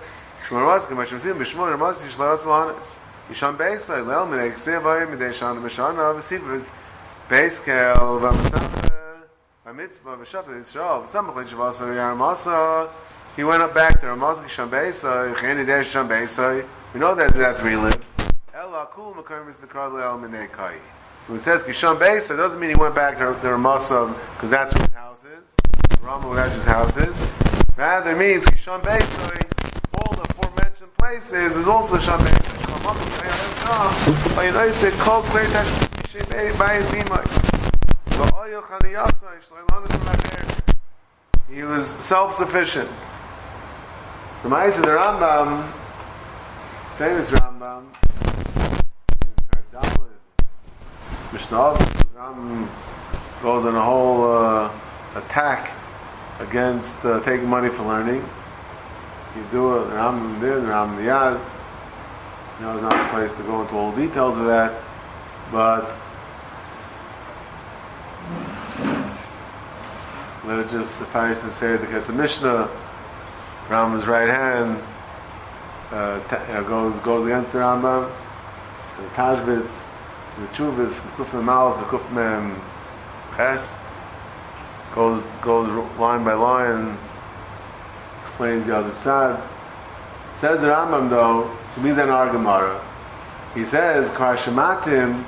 Yisham 3.30 3.56
Beis 3.56 3.88
Lai 3.88 4.00
Lel 4.00 4.26
Minei 4.26 4.52
Ksei 4.52 4.82
Vayim 4.82 5.16
Midei 5.16 5.30
Shana 5.30 5.62
Mishana 5.62 6.14
V'Siv 6.14 6.64
Beis 7.28 7.64
Kel 7.64 8.93
V'Amitzah 9.74 10.00
V'Amitzvah 10.00 10.18
V'Shav 10.18 10.44
Yisrael 10.44 11.04
V'Samach 11.04 11.36
L'Shav 11.36 11.60
Asa 11.60 11.84
Yaramasa 11.84 12.90
he 13.36 13.42
went 13.42 13.62
up 13.62 13.74
back 13.74 14.00
to 14.00 14.06
Ramaz 14.06 14.36
Yisham 14.36 14.70
Beis 14.70 15.02
Cheni 15.36 15.66
Dei 15.66 15.80
Yisham 15.80 16.08
Beis 16.08 16.66
we 16.92 17.00
know 17.00 17.14
that 17.14 17.34
that's 17.34 17.60
he 17.60 17.74
Ela 18.54 18.88
Kul 18.92 19.14
Mekarm 19.14 19.48
is 19.48 19.56
the 19.56 19.66
Kral 19.66 20.00
El 20.00 20.18
Minei 20.18 20.50
Kai. 20.50 20.76
So 21.26 21.34
it 21.34 21.40
says 21.40 21.62
Yisham 21.64 21.98
Beis 21.98 22.28
doesn't 22.28 22.60
mean 22.60 22.70
he 22.70 22.76
went 22.76 22.94
back 22.94 23.14
to, 23.14 23.24
to 23.24 23.48
Ramasa 23.48 24.14
because 24.34 24.50
that's 24.50 24.72
where 24.74 24.82
his 24.82 24.94
house 24.94 25.24
is. 25.24 25.54
Rama 26.02 26.28
where 26.28 26.48
house 26.48 26.96
is. 26.96 27.30
Rather 27.76 28.14
means 28.14 28.44
Kishon 28.44 28.80
Beisoy, 28.82 29.42
all 29.98 30.14
the 30.14 30.22
aforementioned 30.22 30.94
places 30.96 31.56
is 31.56 31.66
also 31.66 31.98
Shon 31.98 32.20
Beisoy. 32.20 32.54
He 41.50 41.62
was 41.62 41.87
self-sufficient. 41.87 42.88
The 44.42 44.49
Ma'is 44.49 44.76
of 44.76 44.83
the 44.83 44.88
Rambam, 44.88 45.73
famous 46.99 47.30
Rambam, 47.30 47.85
Mishnah, 51.33 51.75
Rambam 52.16 52.68
goes 53.42 53.64
on 53.64 53.75
a 53.75 53.85
whole 53.85 54.33
uh, 54.33 54.71
attack 55.16 55.73
against 56.38 57.04
uh, 57.04 57.21
taking 57.25 57.49
money 57.49 57.68
for 57.68 57.83
learning. 57.83 58.25
You 59.37 59.44
do 59.50 59.78
it, 59.78 59.87
Ram 59.92 60.40
there, 60.40 60.61
Ram 60.61 60.97
Yad. 60.99 61.40
You 62.59 62.66
know, 62.66 62.74
it's 62.74 62.83
not 62.83 62.92
the 62.92 63.11
place 63.11 63.35
to 63.37 63.42
go 63.42 63.62
into 63.62 63.74
all 63.74 63.90
the 63.90 64.07
details 64.07 64.38
of 64.38 64.46
that, 64.46 64.81
but 65.50 65.90
let 70.46 70.58
it 70.58 70.70
just 70.70 70.96
suffice 70.96 71.40
to 71.40 71.50
say 71.52 71.76
because 71.76 72.06
the 72.06 72.12
Mishnah, 72.12 72.68
Ram's 73.68 74.06
right 74.06 74.28
hand, 74.28 74.82
uh, 75.90 76.20
t- 76.28 76.52
uh, 76.52 76.62
goes 76.62 76.98
goes 77.00 77.26
against 77.26 77.52
the 77.52 77.58
Rambam, 77.58 78.10
the 78.98 79.06
Tashbitz, 79.14 79.88
the 80.38 80.46
Chuvitz, 80.48 80.94
the 80.94 81.24
Kuf 81.24 81.42
Mouth, 81.42 81.78
the 81.78 81.96
Kuf 81.96 82.12
Mem 82.12 82.60
Ches, 83.37 83.78
goes 84.94 85.22
goes 85.40 85.68
line 85.98 86.24
by 86.24 86.34
line, 86.34 86.98
explains 88.22 88.66
the 88.66 88.76
other 88.76 88.94
side. 89.00 89.42
Says 90.37 90.60
the 90.60 90.66
Rambam 90.66 91.08
though, 91.08 91.56
he 91.74 91.80
means 91.80 91.98
an 91.98 92.08
Argamara. 92.08 92.82
He 93.54 93.64
says, 93.64 94.10
Karshamatim, 94.10 95.24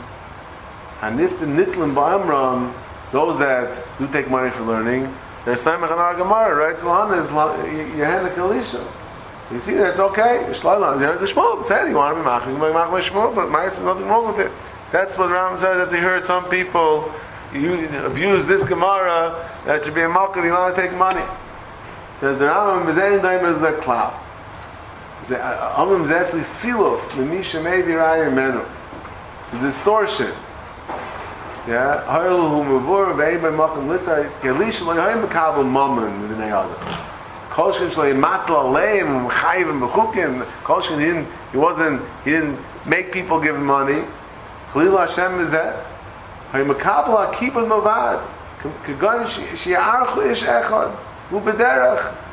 Haniftin 1.01 1.57
Nitlim 1.57 1.95
Ba'amram, 1.95 2.75
those 3.17 3.39
that 3.39 3.65
do 3.99 4.07
take 4.09 4.29
money 4.29 4.51
for 4.51 4.63
learning, 4.63 5.03
they're 5.47 5.55
Samach 5.55 5.91
and 5.91 6.03
Argamara, 6.09 6.55
right? 6.55 6.77
Salhan 6.77 7.19
is 7.19 7.29
a 7.31 8.31
Kalisha. 8.37 8.87
You 9.51 9.61
see, 9.61 9.75
that's 9.75 10.01
okay. 10.01 10.41
You 10.41 10.53
heard 10.53 11.21
the 11.21 11.27
Shmuel, 11.27 11.65
said 11.65 11.89
you 11.89 11.97
want 11.97 12.15
to 12.15 12.21
be 12.21 12.27
maching, 12.27 12.53
you 12.53 12.59
might 12.59 12.75
mach 12.75 12.91
Shmuel, 13.05 13.35
but 13.35 13.51
there's 13.51 13.81
nothing 13.81 14.07
wrong 14.07 14.27
with 14.27 14.41
it. 14.45 14.53
That's 14.93 15.17
what 15.17 15.31
Ram 15.31 15.59
says, 15.59 15.89
that 15.89 15.97
he 15.97 16.03
heard 16.03 16.25
some 16.25 16.45
people 16.51 17.11
you 17.55 17.89
abuse 18.05 18.45
this 18.47 18.63
Gemara, 18.69 19.49
that 19.65 19.85
should 19.85 19.95
be 19.95 20.03
a 20.03 20.09
malka, 20.09 20.43
you 20.43 20.51
want 20.51 20.77
to 20.77 20.83
take 20.83 20.93
money. 20.97 21.25
Says 22.21 22.39
the 22.39 22.47
Rambam, 22.47 22.85
Bezayin 22.85 23.23
Daim 23.23 23.45
is 23.57 23.63
a 23.63 23.73
cloud. 23.81 24.13
Amim 25.23 26.05
is 26.05 26.47
siluf, 26.47 27.01
the 27.17 27.25
Misha 27.25 27.63
maybe 27.63 27.93
Raya 27.93 28.33
Menu. 28.33 28.63
It's 29.45 29.55
a 29.55 29.59
distortion. 29.61 30.33
Yeah, 31.67 32.05
he 41.01 41.07
didn't 41.07 41.29
he 41.53 41.59
wasn't 41.59 42.03
he 42.25 42.31
didn't 42.31 42.59
make 42.87 43.11
people 43.13 43.41
give 43.41 43.57
him 43.57 43.65
money. 43.67 44.05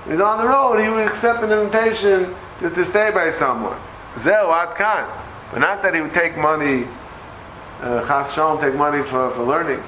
He's 0.08 0.20
on 0.20 0.38
the 0.38 0.48
road. 0.48 0.80
He 0.80 0.90
would 0.90 1.08
accept 1.08 1.44
an 1.44 1.52
invitation 1.52 2.36
to, 2.60 2.70
to 2.70 2.86
stay 2.86 3.10
by 3.12 3.32
someone. 3.32 3.78
But 5.52 5.60
not 5.60 5.82
that 5.82 5.96
he 5.96 6.02
would 6.02 6.14
take 6.14 6.38
money 6.38 6.86
Chas 7.84 8.34
Shalom 8.34 8.62
take 8.62 8.76
money 8.76 9.04
for, 9.04 9.32
for 9.32 9.44
learning. 9.44 9.84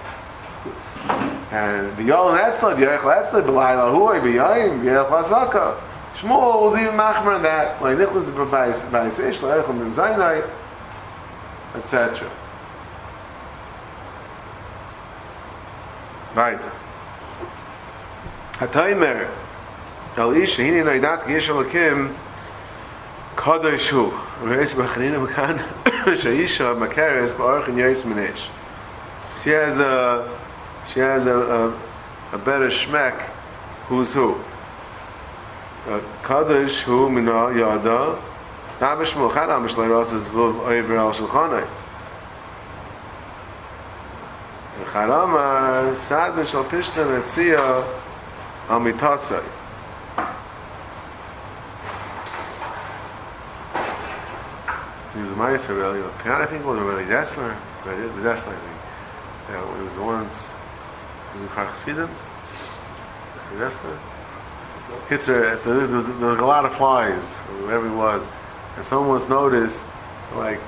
And 1.52 1.96
B'yol 1.98 2.38
Netzla, 2.38 2.76
B'yol 2.76 3.00
Netzla, 3.00 3.42
B'layla 3.42 3.94
Huay, 3.94 4.20
B'yayim, 4.20 4.82
B'yol 4.82 5.08
Chasaka. 5.08 5.80
Shmuel 6.18 6.64
was 6.64 6.78
even 6.78 6.94
machmer 6.96 7.36
on 7.36 7.44
that. 7.44 7.82
Like 7.82 7.98
Nicholas 7.98 8.26
B'bayis 8.26 9.20
Ish, 9.20 9.42
L'echel 9.42 9.74
Mim 9.78 9.94
Zaynai, 9.94 10.46
etc. 11.76 12.30
Right. 16.36 16.60
Hataymer, 18.56 19.30
Al 20.18 20.32
Ish, 20.34 20.58
Hini 20.58 20.84
Naidat, 20.84 21.28
Gish 21.28 21.48
Alakim, 21.48 22.14
Kadosh 23.38 23.88
Hu. 23.88 24.12
Reis 24.46 24.74
B'chanina 24.74 25.26
B'kan, 25.26 25.92
Shaisha 26.14 26.78
Makaris 26.78 27.32
B'arch 27.32 27.68
and 27.68 27.78
Yais 27.78 28.04
Menesh. 28.04 28.48
She 29.44 29.50
has 29.50 29.80
a, 29.80 30.38
she 30.94 31.00
has 31.00 31.26
a, 31.26 31.36
a, 31.36 32.36
a 32.36 32.38
better 32.38 32.70
shmek, 32.70 33.20
who's 33.88 34.14
who? 34.14 34.40
Kadosh 36.22 36.82
Hu 36.82 37.10
Mina 37.10 37.58
Yada, 37.58 38.22
Nabish 38.78 39.14
Mulchan 39.14 39.50
Amish 39.50 39.74
Leiros 39.74 40.14
is 40.14 40.30
Vov 40.30 40.60
Oiver 40.68 40.96
Al 40.96 41.12
Shulchanai. 41.12 41.68
Charamar 44.92 45.98
Sadin 45.98 46.46
Shal 46.46 46.66
Pishna 46.66 47.04
Netzia 47.04 47.84
Amitasai. 48.68 49.44
Meiser, 55.36 55.78
really. 55.78 56.02
I 56.04 56.46
think 56.46 56.64
it 56.64 56.68
was 56.68 56.80
a 56.80 56.84
really 56.84 57.04
Dessler. 57.04 57.58
But 57.84 57.98
the 57.98 58.22
Dessler, 58.22 58.54
I 58.54 58.60
think. 58.60 58.80
Yeah, 59.50 59.80
it 59.80 59.84
was 59.84 59.96
the 59.96 60.04
ones. 60.04 60.54
It 61.32 61.36
was 61.36 61.44
in 61.44 61.50
Karchasidim. 61.52 62.10
The 63.52 63.66
Dessler. 63.66 64.00
Hitzer, 65.10 65.54
a, 65.54 65.70
there, 65.70 65.88
was, 65.88 66.08
a 66.08 66.46
lot 66.46 66.66
of 66.66 66.76
flies, 66.76 67.22
wherever 67.64 67.88
he 67.88 67.96
was. 67.96 68.26
And 68.78 68.86
someone 68.86 69.10
once 69.10 69.30
noticed, 69.30 69.88
like, 70.36 70.60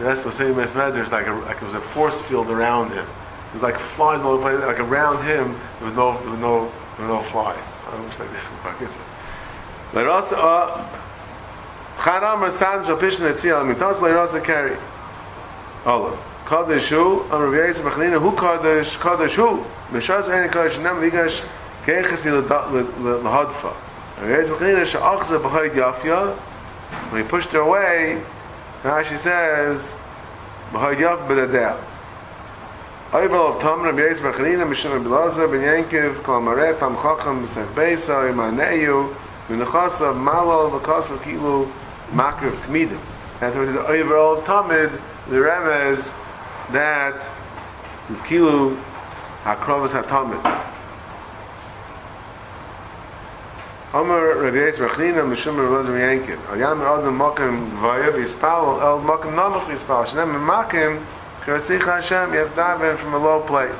that's 0.00 0.22
the 0.22 0.32
same 0.32 0.58
as 0.58 0.74
Medrash, 0.74 1.10
like, 1.10 1.26
a, 1.26 1.32
like 1.32 1.56
it 1.56 1.64
was 1.64 1.74
a 1.74 1.80
force 1.80 2.20
field 2.22 2.50
around 2.50 2.90
him. 2.90 3.06
It 3.48 3.54
was 3.54 3.62
like 3.62 3.78
flies 3.78 4.22
all 4.22 4.32
over 4.32 4.52
the 4.52 4.58
place, 4.58 4.66
like 4.66 4.80
around 4.80 5.24
him, 5.24 5.58
there 5.78 5.88
was 5.88 5.96
no, 5.96 6.20
there 6.20 6.30
was 6.30 6.40
no, 6.40 6.72
there 6.98 7.08
was 7.08 7.24
no 7.24 7.30
fly. 7.30 7.58
I 7.86 7.96
know 7.96 8.04
like 8.04 8.78
this. 8.78 8.96
But 9.92 10.06
also, 10.06 10.36
uh, 10.36 10.86
Charam 11.98 12.46
Asan 12.46 12.84
Shapishan 12.84 13.32
Etzial 13.32 13.64
Mitos 13.66 14.00
Lai 14.00 14.12
Rosa 14.12 14.40
Keri 14.40 14.76
Olam 15.84 16.16
Kodesh 16.44 16.90
Hu 16.90 17.24
Am 17.24 17.42
Rav 17.42 17.52
Yeis 17.52 17.80
Bachnina 17.80 18.20
Hu 18.20 18.30
Kodesh 18.36 18.96
Kodesh 18.98 19.34
Hu. 19.34 19.64
Mishas 19.90 20.28
Ein 20.28 20.48
Kodesh 20.48 20.80
Nem 20.80 20.94
Vigash 21.02 21.44
Keiches 21.84 22.24
Yil 22.24 22.42
Lahadfa 22.44 23.74
Rav 24.20 24.28
Yeis 24.28 24.46
Bachnina 24.46 24.84
Shachza 24.86 25.40
Bachoyt 25.40 25.74
Yafya 25.74 26.36
When 27.10 27.24
he 27.24 27.28
pushed 27.28 27.48
her 27.48 27.62
away 27.62 28.22
Rashi 28.84 29.18
says 29.18 29.92
Bachoyt 30.70 30.98
Yaf 30.98 31.26
Bedadea 31.26 31.76
Oyvel 33.10 33.56
of 33.56 33.60
Tom 33.60 33.82
Rav 33.82 33.96
Yeis 33.96 34.18
Bachnina 34.18 34.64
Mishan 34.64 34.92
Rav 34.92 35.02
Yilaza 35.02 35.50
Ben 35.50 35.84
Yankiv 35.84 36.14
Kolamareh 36.22 36.78
Tam 36.78 36.94
Chocham 36.94 37.44
Besach 37.44 37.66
Beisa 37.74 38.32
Yimaneyu 38.32 39.12
Vinachasa 39.48 40.14
Malol 40.14 40.70
Vakasa 40.78 41.18
Kilu 41.24 41.66
Vakasa 41.66 41.87
That's 42.10 43.56
what 43.56 43.68
it 43.68 43.68
is 43.68 43.76
Oibel 43.76 44.38
of 44.38 44.44
Tamid 44.44 45.00
the 45.28 45.36
Remez 45.36 46.12
that 46.72 47.14
is 48.10 48.18
Kilu 48.22 48.80
Hakrovas 49.44 50.02
HaTamid. 50.02 50.64
Omer 53.94 54.42
Rabbi 54.42 54.56
Yisrael 54.56 54.88
Chanina 54.90 55.24
Mishum 55.26 55.56
Ben 55.56 56.24
Yankiv 56.24 56.48
Al 56.50 56.58
Yam 56.58 56.80
Adam 56.80 57.18
Mokim 57.18 57.70
Gvaya 57.72 58.10
V'Yispal 58.12 58.82
El 58.82 59.00
Mokim 59.00 59.34
Namach 59.34 59.64
V'Yispal 59.66 60.06
Shnem 60.06 60.46
Makim 60.46 61.04
Kirasich 61.48 61.82
Hashem, 61.82 62.32
have 62.32 62.50
daven 62.50 62.98
from 62.98 63.14
a 63.14 63.18
low 63.18 63.40
place. 63.40 63.72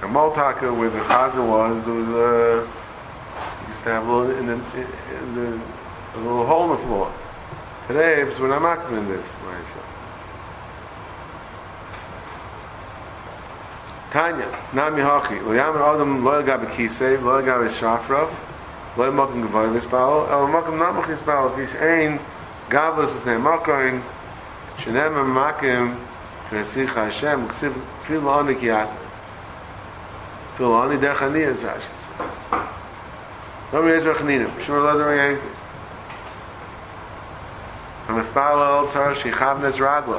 A 0.00 0.06
Moltaka, 0.06 0.74
where 0.74 0.88
the 0.88 1.00
Chazan 1.00 1.46
was, 1.46 1.84
there 1.84 1.94
was 1.94 2.08
a, 2.08 3.68
used 3.68 3.82
to 3.82 3.90
have 3.90 4.06
a 4.06 4.16
little, 4.16 4.38
in 4.38 4.46
the, 4.46 4.54
in 4.54 5.34
the, 5.34 5.60
a 6.13 6.17
little 6.17 6.45
hole 6.45 6.71
in 6.71 6.79
the 6.79 6.85
floor. 6.87 7.13
Today, 7.87 8.23
we're 8.39 8.47
not 8.47 8.61
making 8.61 8.97
in 8.97 9.07
this, 9.07 9.39
myself. 9.43 9.85
Tanya, 14.11 14.47
Nami 14.73 15.01
Hachi, 15.01 15.41
Lo 15.43 15.51
Yamin 15.51 15.81
Adam 15.81 16.23
Lo 16.23 16.41
Yagab 16.41 16.65
Kisei, 16.71 17.21
Lo 17.21 17.41
Yagab 17.41 17.69
Shafraf, 17.69 18.33
Lo 18.97 19.11
Yamakam 19.11 19.47
Gavoy 19.47 19.77
Vispal, 19.77 20.29
El 20.29 20.47
Makam 20.47 20.77
Namach 20.79 21.05
Vispal, 21.05 21.55
Fish 21.55 21.75
Ein, 21.81 22.19
Gavos 22.69 23.15
Etnei 23.17 23.37
Makoin, 23.37 24.01
שנם 24.77 25.13
ממקם 25.13 25.91
כנסיך 26.49 26.97
השם, 26.97 27.47
כסיב 27.49 27.73
תפיל 28.01 28.19
לעוני 28.23 28.55
כי 28.59 28.73
את 28.73 28.87
תפיל 30.53 30.65
לעוני 30.65 30.97
דרך 30.97 31.23
אני 31.23 31.49
את 31.49 31.57
זה 31.57 31.71
שסייס 31.79 32.61
לא 33.73 33.83
מי 33.83 33.93
עזר 33.93 34.13
חנינים, 34.13 34.47
שום 34.61 34.75
לא 34.75 34.91
זה 38.09 38.13
רגע 38.13 38.19
המספר 38.19 38.55
לא 38.55 38.87
צר 38.87 39.13
שיחב 39.13 39.57
נס 39.61 39.75
רגלו 39.75 40.17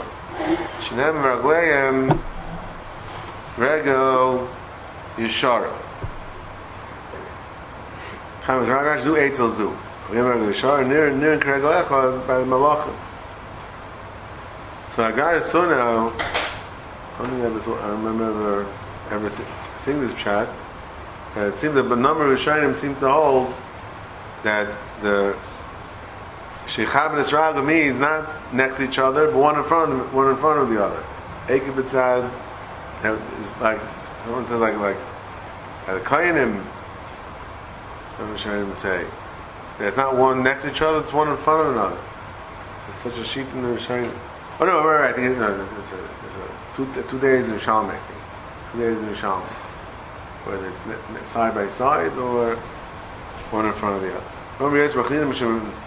שנם 0.81 1.23
מרגליהם 1.23 2.09
רגל 3.59 3.99
ישר 5.19 5.62
חמס 8.47 8.69
רגל 8.69 9.03
זו 9.03 9.17
אצל 9.17 9.49
זו 9.49 9.71
רגל 10.11 10.51
ישר 10.51 10.77
ניר 10.77 11.11
ניר 11.15 11.41
כרגל 11.41 11.81
אחד 11.81 12.09
במלאכים 12.27 12.93
So 14.97 15.05
Agar 15.05 15.37
is 15.37 15.45
so 15.45 15.69
now, 15.69 16.11
I 17.19 17.27
don't 17.27 17.53
think 17.53 17.69
I 17.69 17.89
remember 17.91 18.31
ever, 18.31 18.67
ever 19.11 19.31
seeing 19.81 20.01
this 20.01 20.17
chat. 20.17 20.49
Uh, 21.37 21.41
it 21.49 21.55
seems 21.57 21.75
that 21.75 21.83
the 21.83 21.97
number 21.97 22.33
of 22.33 22.39
Rishonim 22.39 22.75
seem 22.75 22.95
to 22.97 23.12
hold 23.12 23.53
that 24.43 24.73
the 25.03 25.37
Sheikhab 26.72 27.12
and 27.12 27.20
Israel 27.20 27.62
means 27.64 28.00
not 28.00 28.54
next 28.54 28.78
to 28.78 28.84
each 28.84 28.98
other, 28.98 29.30
but 29.30 29.38
one 29.38 29.58
in 29.58 29.66
front 29.66 29.92
of 29.92 30.14
one 30.14 30.30
in 30.32 30.38
front 30.38 30.60
of 30.62 30.70
the 30.70 30.82
other. 30.82 31.04
Ekib 31.48 31.74
B'tzad 31.74 32.32
like 33.60 33.80
someone 34.24 34.46
says 34.46 34.62
like 34.62 34.78
like 34.78 34.96
at 35.88 35.98
a 35.98 36.00
Kainim. 36.00 36.66
Some 38.16 38.38
Rishonim 38.38 38.74
say 38.78 39.06
it's 39.80 39.98
not 39.98 40.16
one 40.16 40.44
next 40.44 40.64
to 40.64 40.72
each 40.72 40.82
other; 40.82 41.02
it's 41.02 41.12
one 41.12 41.28
in 41.28 41.36
front 41.38 41.68
of 41.68 41.74
another. 41.76 42.00
It's 42.88 43.00
such 43.00 43.18
a 43.18 43.26
sheep 43.26 43.48
in 43.54 43.64
the 43.64 43.70
Rishonim. 43.78 44.18
Oh 44.62 44.66
no, 44.66 44.86
right, 44.86 45.02
right. 45.02 45.10
I 45.10 45.14
think 45.14 45.32
it's, 45.32 45.40
no, 45.40 45.52
it's, 45.52 45.92
a, 45.92 46.04
it's 46.26 46.36
a, 46.38 46.76
two, 46.78 47.10
two 47.10 47.20
days 47.20 47.48
in 47.48 47.60
Shalom, 47.60 47.88
I 47.88 47.98
think. 47.98 48.20
Two 48.72 48.80
days 48.80 48.98
in 48.98 49.16
Shalom. 49.16 49.42
Whether 50.46 50.70
it's 50.70 51.30
side 51.30 51.54
by 51.54 51.68
side 51.68 52.14
or 52.14 52.56
one 53.52 53.66
in 53.66 53.74
front 53.74 53.98
of 53.98 54.02
the 54.04 54.16
other. 54.16 55.81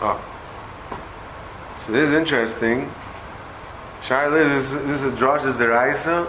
Oh. 0.00 0.20
So 1.86 1.92
this 1.92 2.08
is 2.08 2.14
interesting. 2.14 2.90
Shaila, 4.02 4.56
is 4.56 4.70
this 4.72 5.02
is 5.02 5.12
a 5.12 5.16
Drash's 5.16 5.56
Deraisa, 5.56 6.26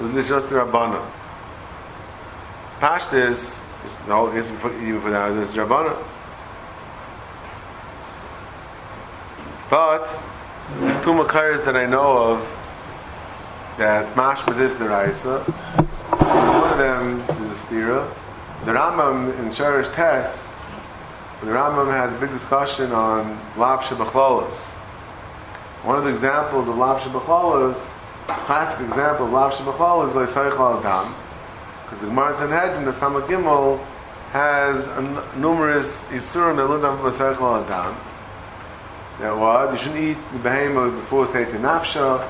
or 0.00 0.08
this 0.08 0.24
is 0.24 0.28
just 0.28 0.50
the 0.50 0.56
Rabbana? 0.56 1.04
Pashtas, 2.78 3.62
no, 4.06 4.28
it's 4.36 4.50
even 4.50 5.00
for 5.00 5.10
now, 5.10 5.32
there's 5.32 5.52
Rabbana. 5.52 5.96
But 9.70 10.08
there's 10.78 11.00
two 11.02 11.12
Makaras 11.12 11.64
that 11.64 11.76
I 11.76 11.86
know 11.86 12.18
of 12.18 12.55
that 13.76 14.14
mashma 14.14 14.56
this 14.56 14.76
the 14.76 14.88
Raisa. 14.88 15.40
One 15.40 16.72
of 16.72 16.78
them 16.78 17.20
is 17.46 17.62
a 17.62 17.66
stira. 17.66 18.14
The 18.64 18.72
Rambam 18.72 19.38
in 19.38 19.50
Sharish 19.50 19.94
Test, 19.94 20.48
the 21.40 21.48
Rambam 21.48 21.90
has 21.90 22.14
a 22.14 22.18
big 22.18 22.30
discussion 22.30 22.92
on 22.92 23.38
Shabachlolas. 23.54 24.72
One 25.84 25.98
of 25.98 26.04
the 26.04 26.10
examples 26.10 26.66
of 26.68 26.76
Shabachlolas, 26.76 27.96
classic 28.26 28.86
example 28.88 29.26
of 29.26 29.32
Lav 29.32 29.52
Shabachlolas 29.52 30.24
is 30.24 30.30
Seichel 30.34 30.80
Adam. 30.80 31.14
Because 31.84 32.00
the 32.00 32.06
Gemara 32.06 32.36
Sanhedrin, 32.36 32.84
the 32.84 32.94
Sama 32.94 33.20
Gimel, 33.22 33.78
has 34.32 34.86
numerous 35.36 36.02
Isurim 36.08 36.56
Eludam 36.56 36.98
Vasechel 36.98 37.64
Adam. 37.64 37.96
Now 39.20 39.38
what? 39.38 39.72
You 39.72 39.78
shouldn't 39.78 40.00
eat 40.02 40.18
the 40.32 40.38
behemoth 40.38 40.94
before 40.94 41.24
it 41.24 41.54
in 41.54 41.62
Nafsha. 41.62 42.26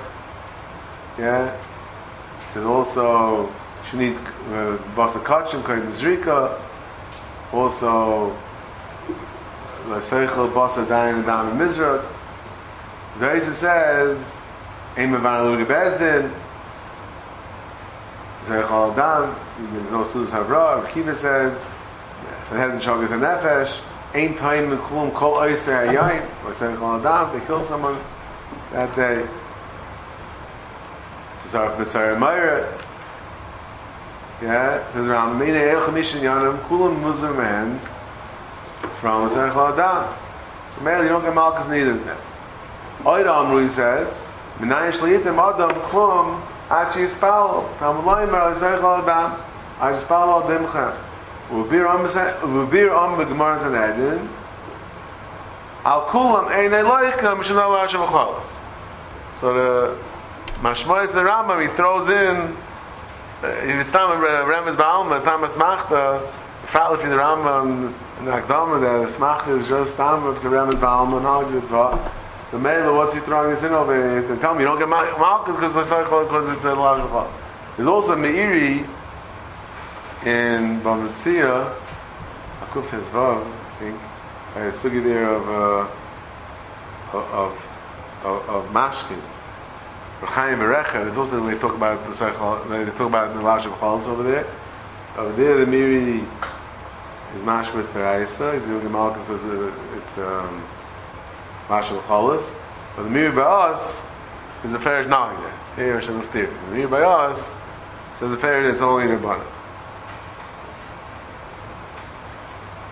Yeah? 1.18 1.54
It 1.54 2.52
says 2.52 2.64
also, 2.64 3.52
shouldn't 3.88 4.12
eat 4.12 4.26
uh, 4.52 4.76
Koyim 4.96 5.92
Zrika. 5.92 6.60
Also, 7.52 8.36
Vasechel 9.86 10.52
Basa 10.52 10.84
Dayan 10.86 11.22
Adam 11.22 11.58
Mizra. 11.58 12.04
The 13.18 13.40
says, 13.40 14.36
Ein 14.96 15.12
Mevan 15.12 15.56
Lugi 15.56 15.64
Bezdin, 15.64 16.30
Zerechal 18.44 18.92
Adam, 18.92 19.34
Sudas 20.04 20.28
Havra, 20.28 20.86
Kiva 20.90 21.14
says, 21.14 21.58
Sanhedrin 22.44 22.80
Shogas 22.80 23.12
and 23.12 23.22
Nefesh, 23.22 23.80
Ein 24.12 24.34
Taim 24.34 24.76
Mekulum 24.76 25.14
Kol 25.14 25.36
Oise 25.36 25.66
Hayayin, 25.66 26.28
or 26.44 26.52
Zerechal 26.52 27.00
Adam, 27.00 27.38
they 27.38 27.46
killed 27.46 27.64
someone 27.64 27.98
that 28.72 28.94
day. 28.94 29.26
Tzarek 31.47 31.77
Mitzayr 31.77 32.17
Meir, 32.19 32.77
yeah, 34.41 34.75
it 34.75 34.93
says 34.93 35.07
around 35.07 35.39
Mina 35.39 35.59
El 35.59 35.81
Chamishin 35.81 36.21
Yanam, 36.21 36.57
Kulam 36.67 36.99
Muslim 37.01 37.37
man 37.37 37.79
from 38.99 39.29
Zerechal 39.29 39.77
Adam. 39.77 40.13
So 40.75 40.83
Meir, 40.83 41.03
you 41.03 41.09
don't 41.09 41.23
get 41.23 41.35
Malchus 41.35 41.67
neither 41.67 41.91
of 41.91 42.05
them. 42.05 42.17
Oida 43.03 43.45
Amru 43.45 43.69
says, 43.69 44.23
Minayin 44.59 44.91
Shliyitim 44.93 45.37
Adam 45.37 45.75
Klum, 45.89 46.41
עד 46.71 46.91
שיספל, 46.91 47.47
תמלוי 47.79 48.25
מר 48.25 48.49
לזרח 48.49 48.83
על 48.83 49.01
אדם, 49.01 49.29
עד 49.81 49.95
שיספל 49.95 50.13
על 50.13 50.57
דמך. 50.57 50.79
ובביר 51.53 51.89
עם 52.97 53.17
בגמר 53.17 53.57
זנדן, 53.59 54.17
על 55.83 55.99
כולם 56.11 56.49
אין 56.49 56.73
אלוהיך 56.73 57.21
כמה 57.21 57.43
שלא 57.43 57.55
לא 57.55 57.83
השם 57.83 58.01
החולס. 58.01 58.59
So 59.39 59.43
the 59.43 59.89
Mashmois 60.60 61.12
the 61.12 61.20
Rambam, 61.20 61.60
he 61.60 61.76
throws 61.76 62.08
in, 62.08 62.56
if 63.42 63.86
it's 63.86 63.92
not 63.92 64.18
Remes 64.18 64.74
Baalma, 64.74 65.16
it's 65.16 65.26
not 65.26 65.40
Masmachta, 65.40 66.32
probably 66.62 67.04
if 67.04 67.10
the 67.10 67.16
Rambam 67.16 67.92
in 68.18 68.24
the 68.24 68.30
Akdama, 68.30 68.80
the 68.80 69.06
Masmachta 69.06 69.60
is 69.60 69.68
just 69.68 69.94
Stam, 69.94 70.34
it's 70.34 70.44
a 70.44 70.48
Remes 70.48 70.76
Baalma, 70.76 71.18
and 71.18 71.26
all 71.26 71.44
good, 71.44 71.68
So 72.50 72.58
Mela, 72.58 72.96
what's 72.96 73.12
he 73.12 73.20
throwing 73.20 73.50
this 73.50 73.64
in 73.64 73.72
over? 73.72 74.22
They 74.22 74.36
tell 74.40 74.54
me 74.54 74.60
you 74.60 74.66
don't 74.66 74.78
get 74.78 74.88
Malchus 74.88 75.56
because 75.56 75.76
it's 75.76 75.90
because 75.90 76.48
it's 76.48 76.64
a 76.64 76.74
large 76.74 77.02
Chol. 77.02 77.30
There's 77.76 77.88
also 77.88 78.16
Meiri 78.16 78.78
in 80.24 80.80
Bamitzia, 80.80 81.76
Akuf 82.60 82.86
Tezvav, 82.88 83.44
I 83.44 83.78
think, 83.78 84.00
a 84.54 84.58
sugi 84.72 85.04
there 85.04 85.34
of, 85.34 85.48
uh, 85.50 87.18
of, 87.18 87.62
of, 88.24 88.48
of 88.48 88.70
Mashkin. 88.70 89.20
Rechaim 90.20 90.58
Erecha, 90.60 91.06
it's 91.06 91.18
also 91.18 91.40
the 91.40 91.46
way 91.46 91.58
talk 91.58 91.74
about 91.74 92.02
the 92.06 92.12
Sechol, 92.12 92.66
the 92.68 92.90
they 92.90 92.96
talk 92.96 93.08
about 93.08 93.34
the 93.34 93.40
Lashem 93.40 93.76
Chalz 93.78 94.06
over 94.06 94.22
there. 94.22 94.46
Over 95.14 95.32
there, 95.36 95.58
the 95.58 95.66
Miri 95.66 96.20
is 97.34 97.42
Mashmiz 97.42 97.84
Teraisa, 97.88 98.56
it's 98.56 98.66
Yogi 98.66 98.86
Malkus, 98.86 99.26
but 99.26 99.98
it's 99.98 100.16
um, 100.16 100.64
Lashem 101.68 102.00
Chalz. 102.04 102.56
But 102.96 103.02
the 103.02 103.10
Miri 103.10 103.30
by 103.30 103.42
us 103.42 104.06
is 104.64 104.72
a 104.72 104.78
Ferish 104.78 105.04
Nahida, 105.04 105.52
Ferish 105.74 106.08
in 106.08 106.20
Shem 106.20 106.22
Stir. 106.22 106.46
The 106.46 106.74
Miri 106.74 106.86
by 106.86 107.02
us 107.02 107.54
says 108.14 108.32
a 108.32 108.38
Ferish 108.38 108.72
that's 108.72 108.80
only 108.80 109.12
in 109.12 109.18
Rebana. 109.18 109.44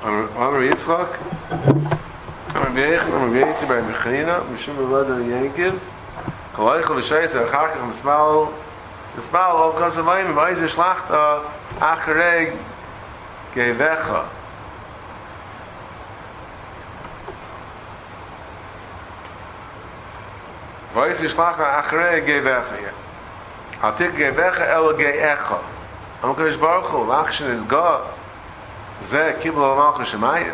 Amr 0.02 0.68
Yitzchak, 0.68 1.18
Amr 2.54 2.68
Yitzchak, 2.68 3.10
Amr 3.14 3.30
Yitzchak, 3.38 3.70
Amr 3.70 3.94
Yitzchak, 3.94 4.40
Amr 4.44 4.58
Yitzchak, 4.58 4.58
Amr 4.58 4.58
Yitzchak, 4.58 5.16
Amr 5.16 5.48
Yitzchak, 5.48 5.93
קוואל 6.56 6.78
איך 6.78 6.90
ושייס 6.90 7.36
ער 7.36 7.56
האכט 7.56 7.76
אין 7.82 7.92
סמאל 7.92 8.44
סמאל 9.18 9.50
אויף 9.50 9.78
קאס 9.78 9.98
מאיי 9.98 10.22
מייז 10.22 10.58
שלאכט 10.66 11.10
אַך 11.80 12.08
רייג 12.08 12.50
גיי 13.54 13.72
וועך 13.72 14.10
וואס 20.94 21.22
איז 21.22 21.32
שלאכט 21.32 21.60
אַך 21.60 21.94
רייג 21.94 22.24
גיי 22.24 22.42
יא 22.44 22.88
אַ 23.82 23.90
טיק 23.96 24.14
גיי 24.14 24.30
וועך 24.30 24.60
אל 24.60 24.92
גיי 24.96 25.32
אַך 25.32 25.52
אַ 26.22 26.26
מוקש 26.26 26.56
באך 26.56 26.94
און 26.94 27.10
אַך 27.10 27.32
שנז 27.32 27.66
גאָט 27.66 28.04
זא 29.02 29.32
קיב 29.40 29.58
לא 29.58 29.74
מאך 29.76 30.06
שמאיי 30.06 30.50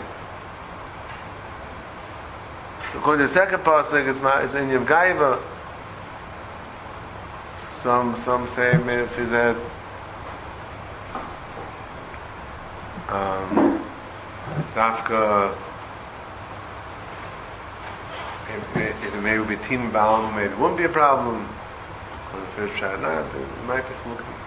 So 2.91 2.99
according 2.99 3.25
to 3.25 3.33
the 3.33 3.39
second 3.41 3.63
passage, 3.63 4.07
it's 4.09 4.55
in 4.55 4.69
Yevgaiva, 4.69 5.39
Some, 7.83 8.15
some 8.15 8.47
say 8.47 8.77
maybe 8.85 9.05
if 9.05 9.17
he's 9.17 9.33
at 9.33 9.57
um, 13.09 13.83
Safka, 14.75 15.57
if, 18.51 18.77
if 18.77 19.15
it 19.15 19.23
maybe 19.23 19.57
be 19.57 19.65
team 19.65 19.91
bound, 19.93 20.37
maybe 20.37 20.53
it 20.53 20.59
wouldn't 20.59 20.77
be 20.77 20.85
a 20.85 20.91
problem. 20.91 21.37
On 22.35 22.41
the 22.41 22.47
first 22.49 22.79
shot, 22.79 23.01
no, 23.01 23.21
it 23.21 23.67
might 23.67 23.89
be 23.89 23.95
smoking. 24.03 24.40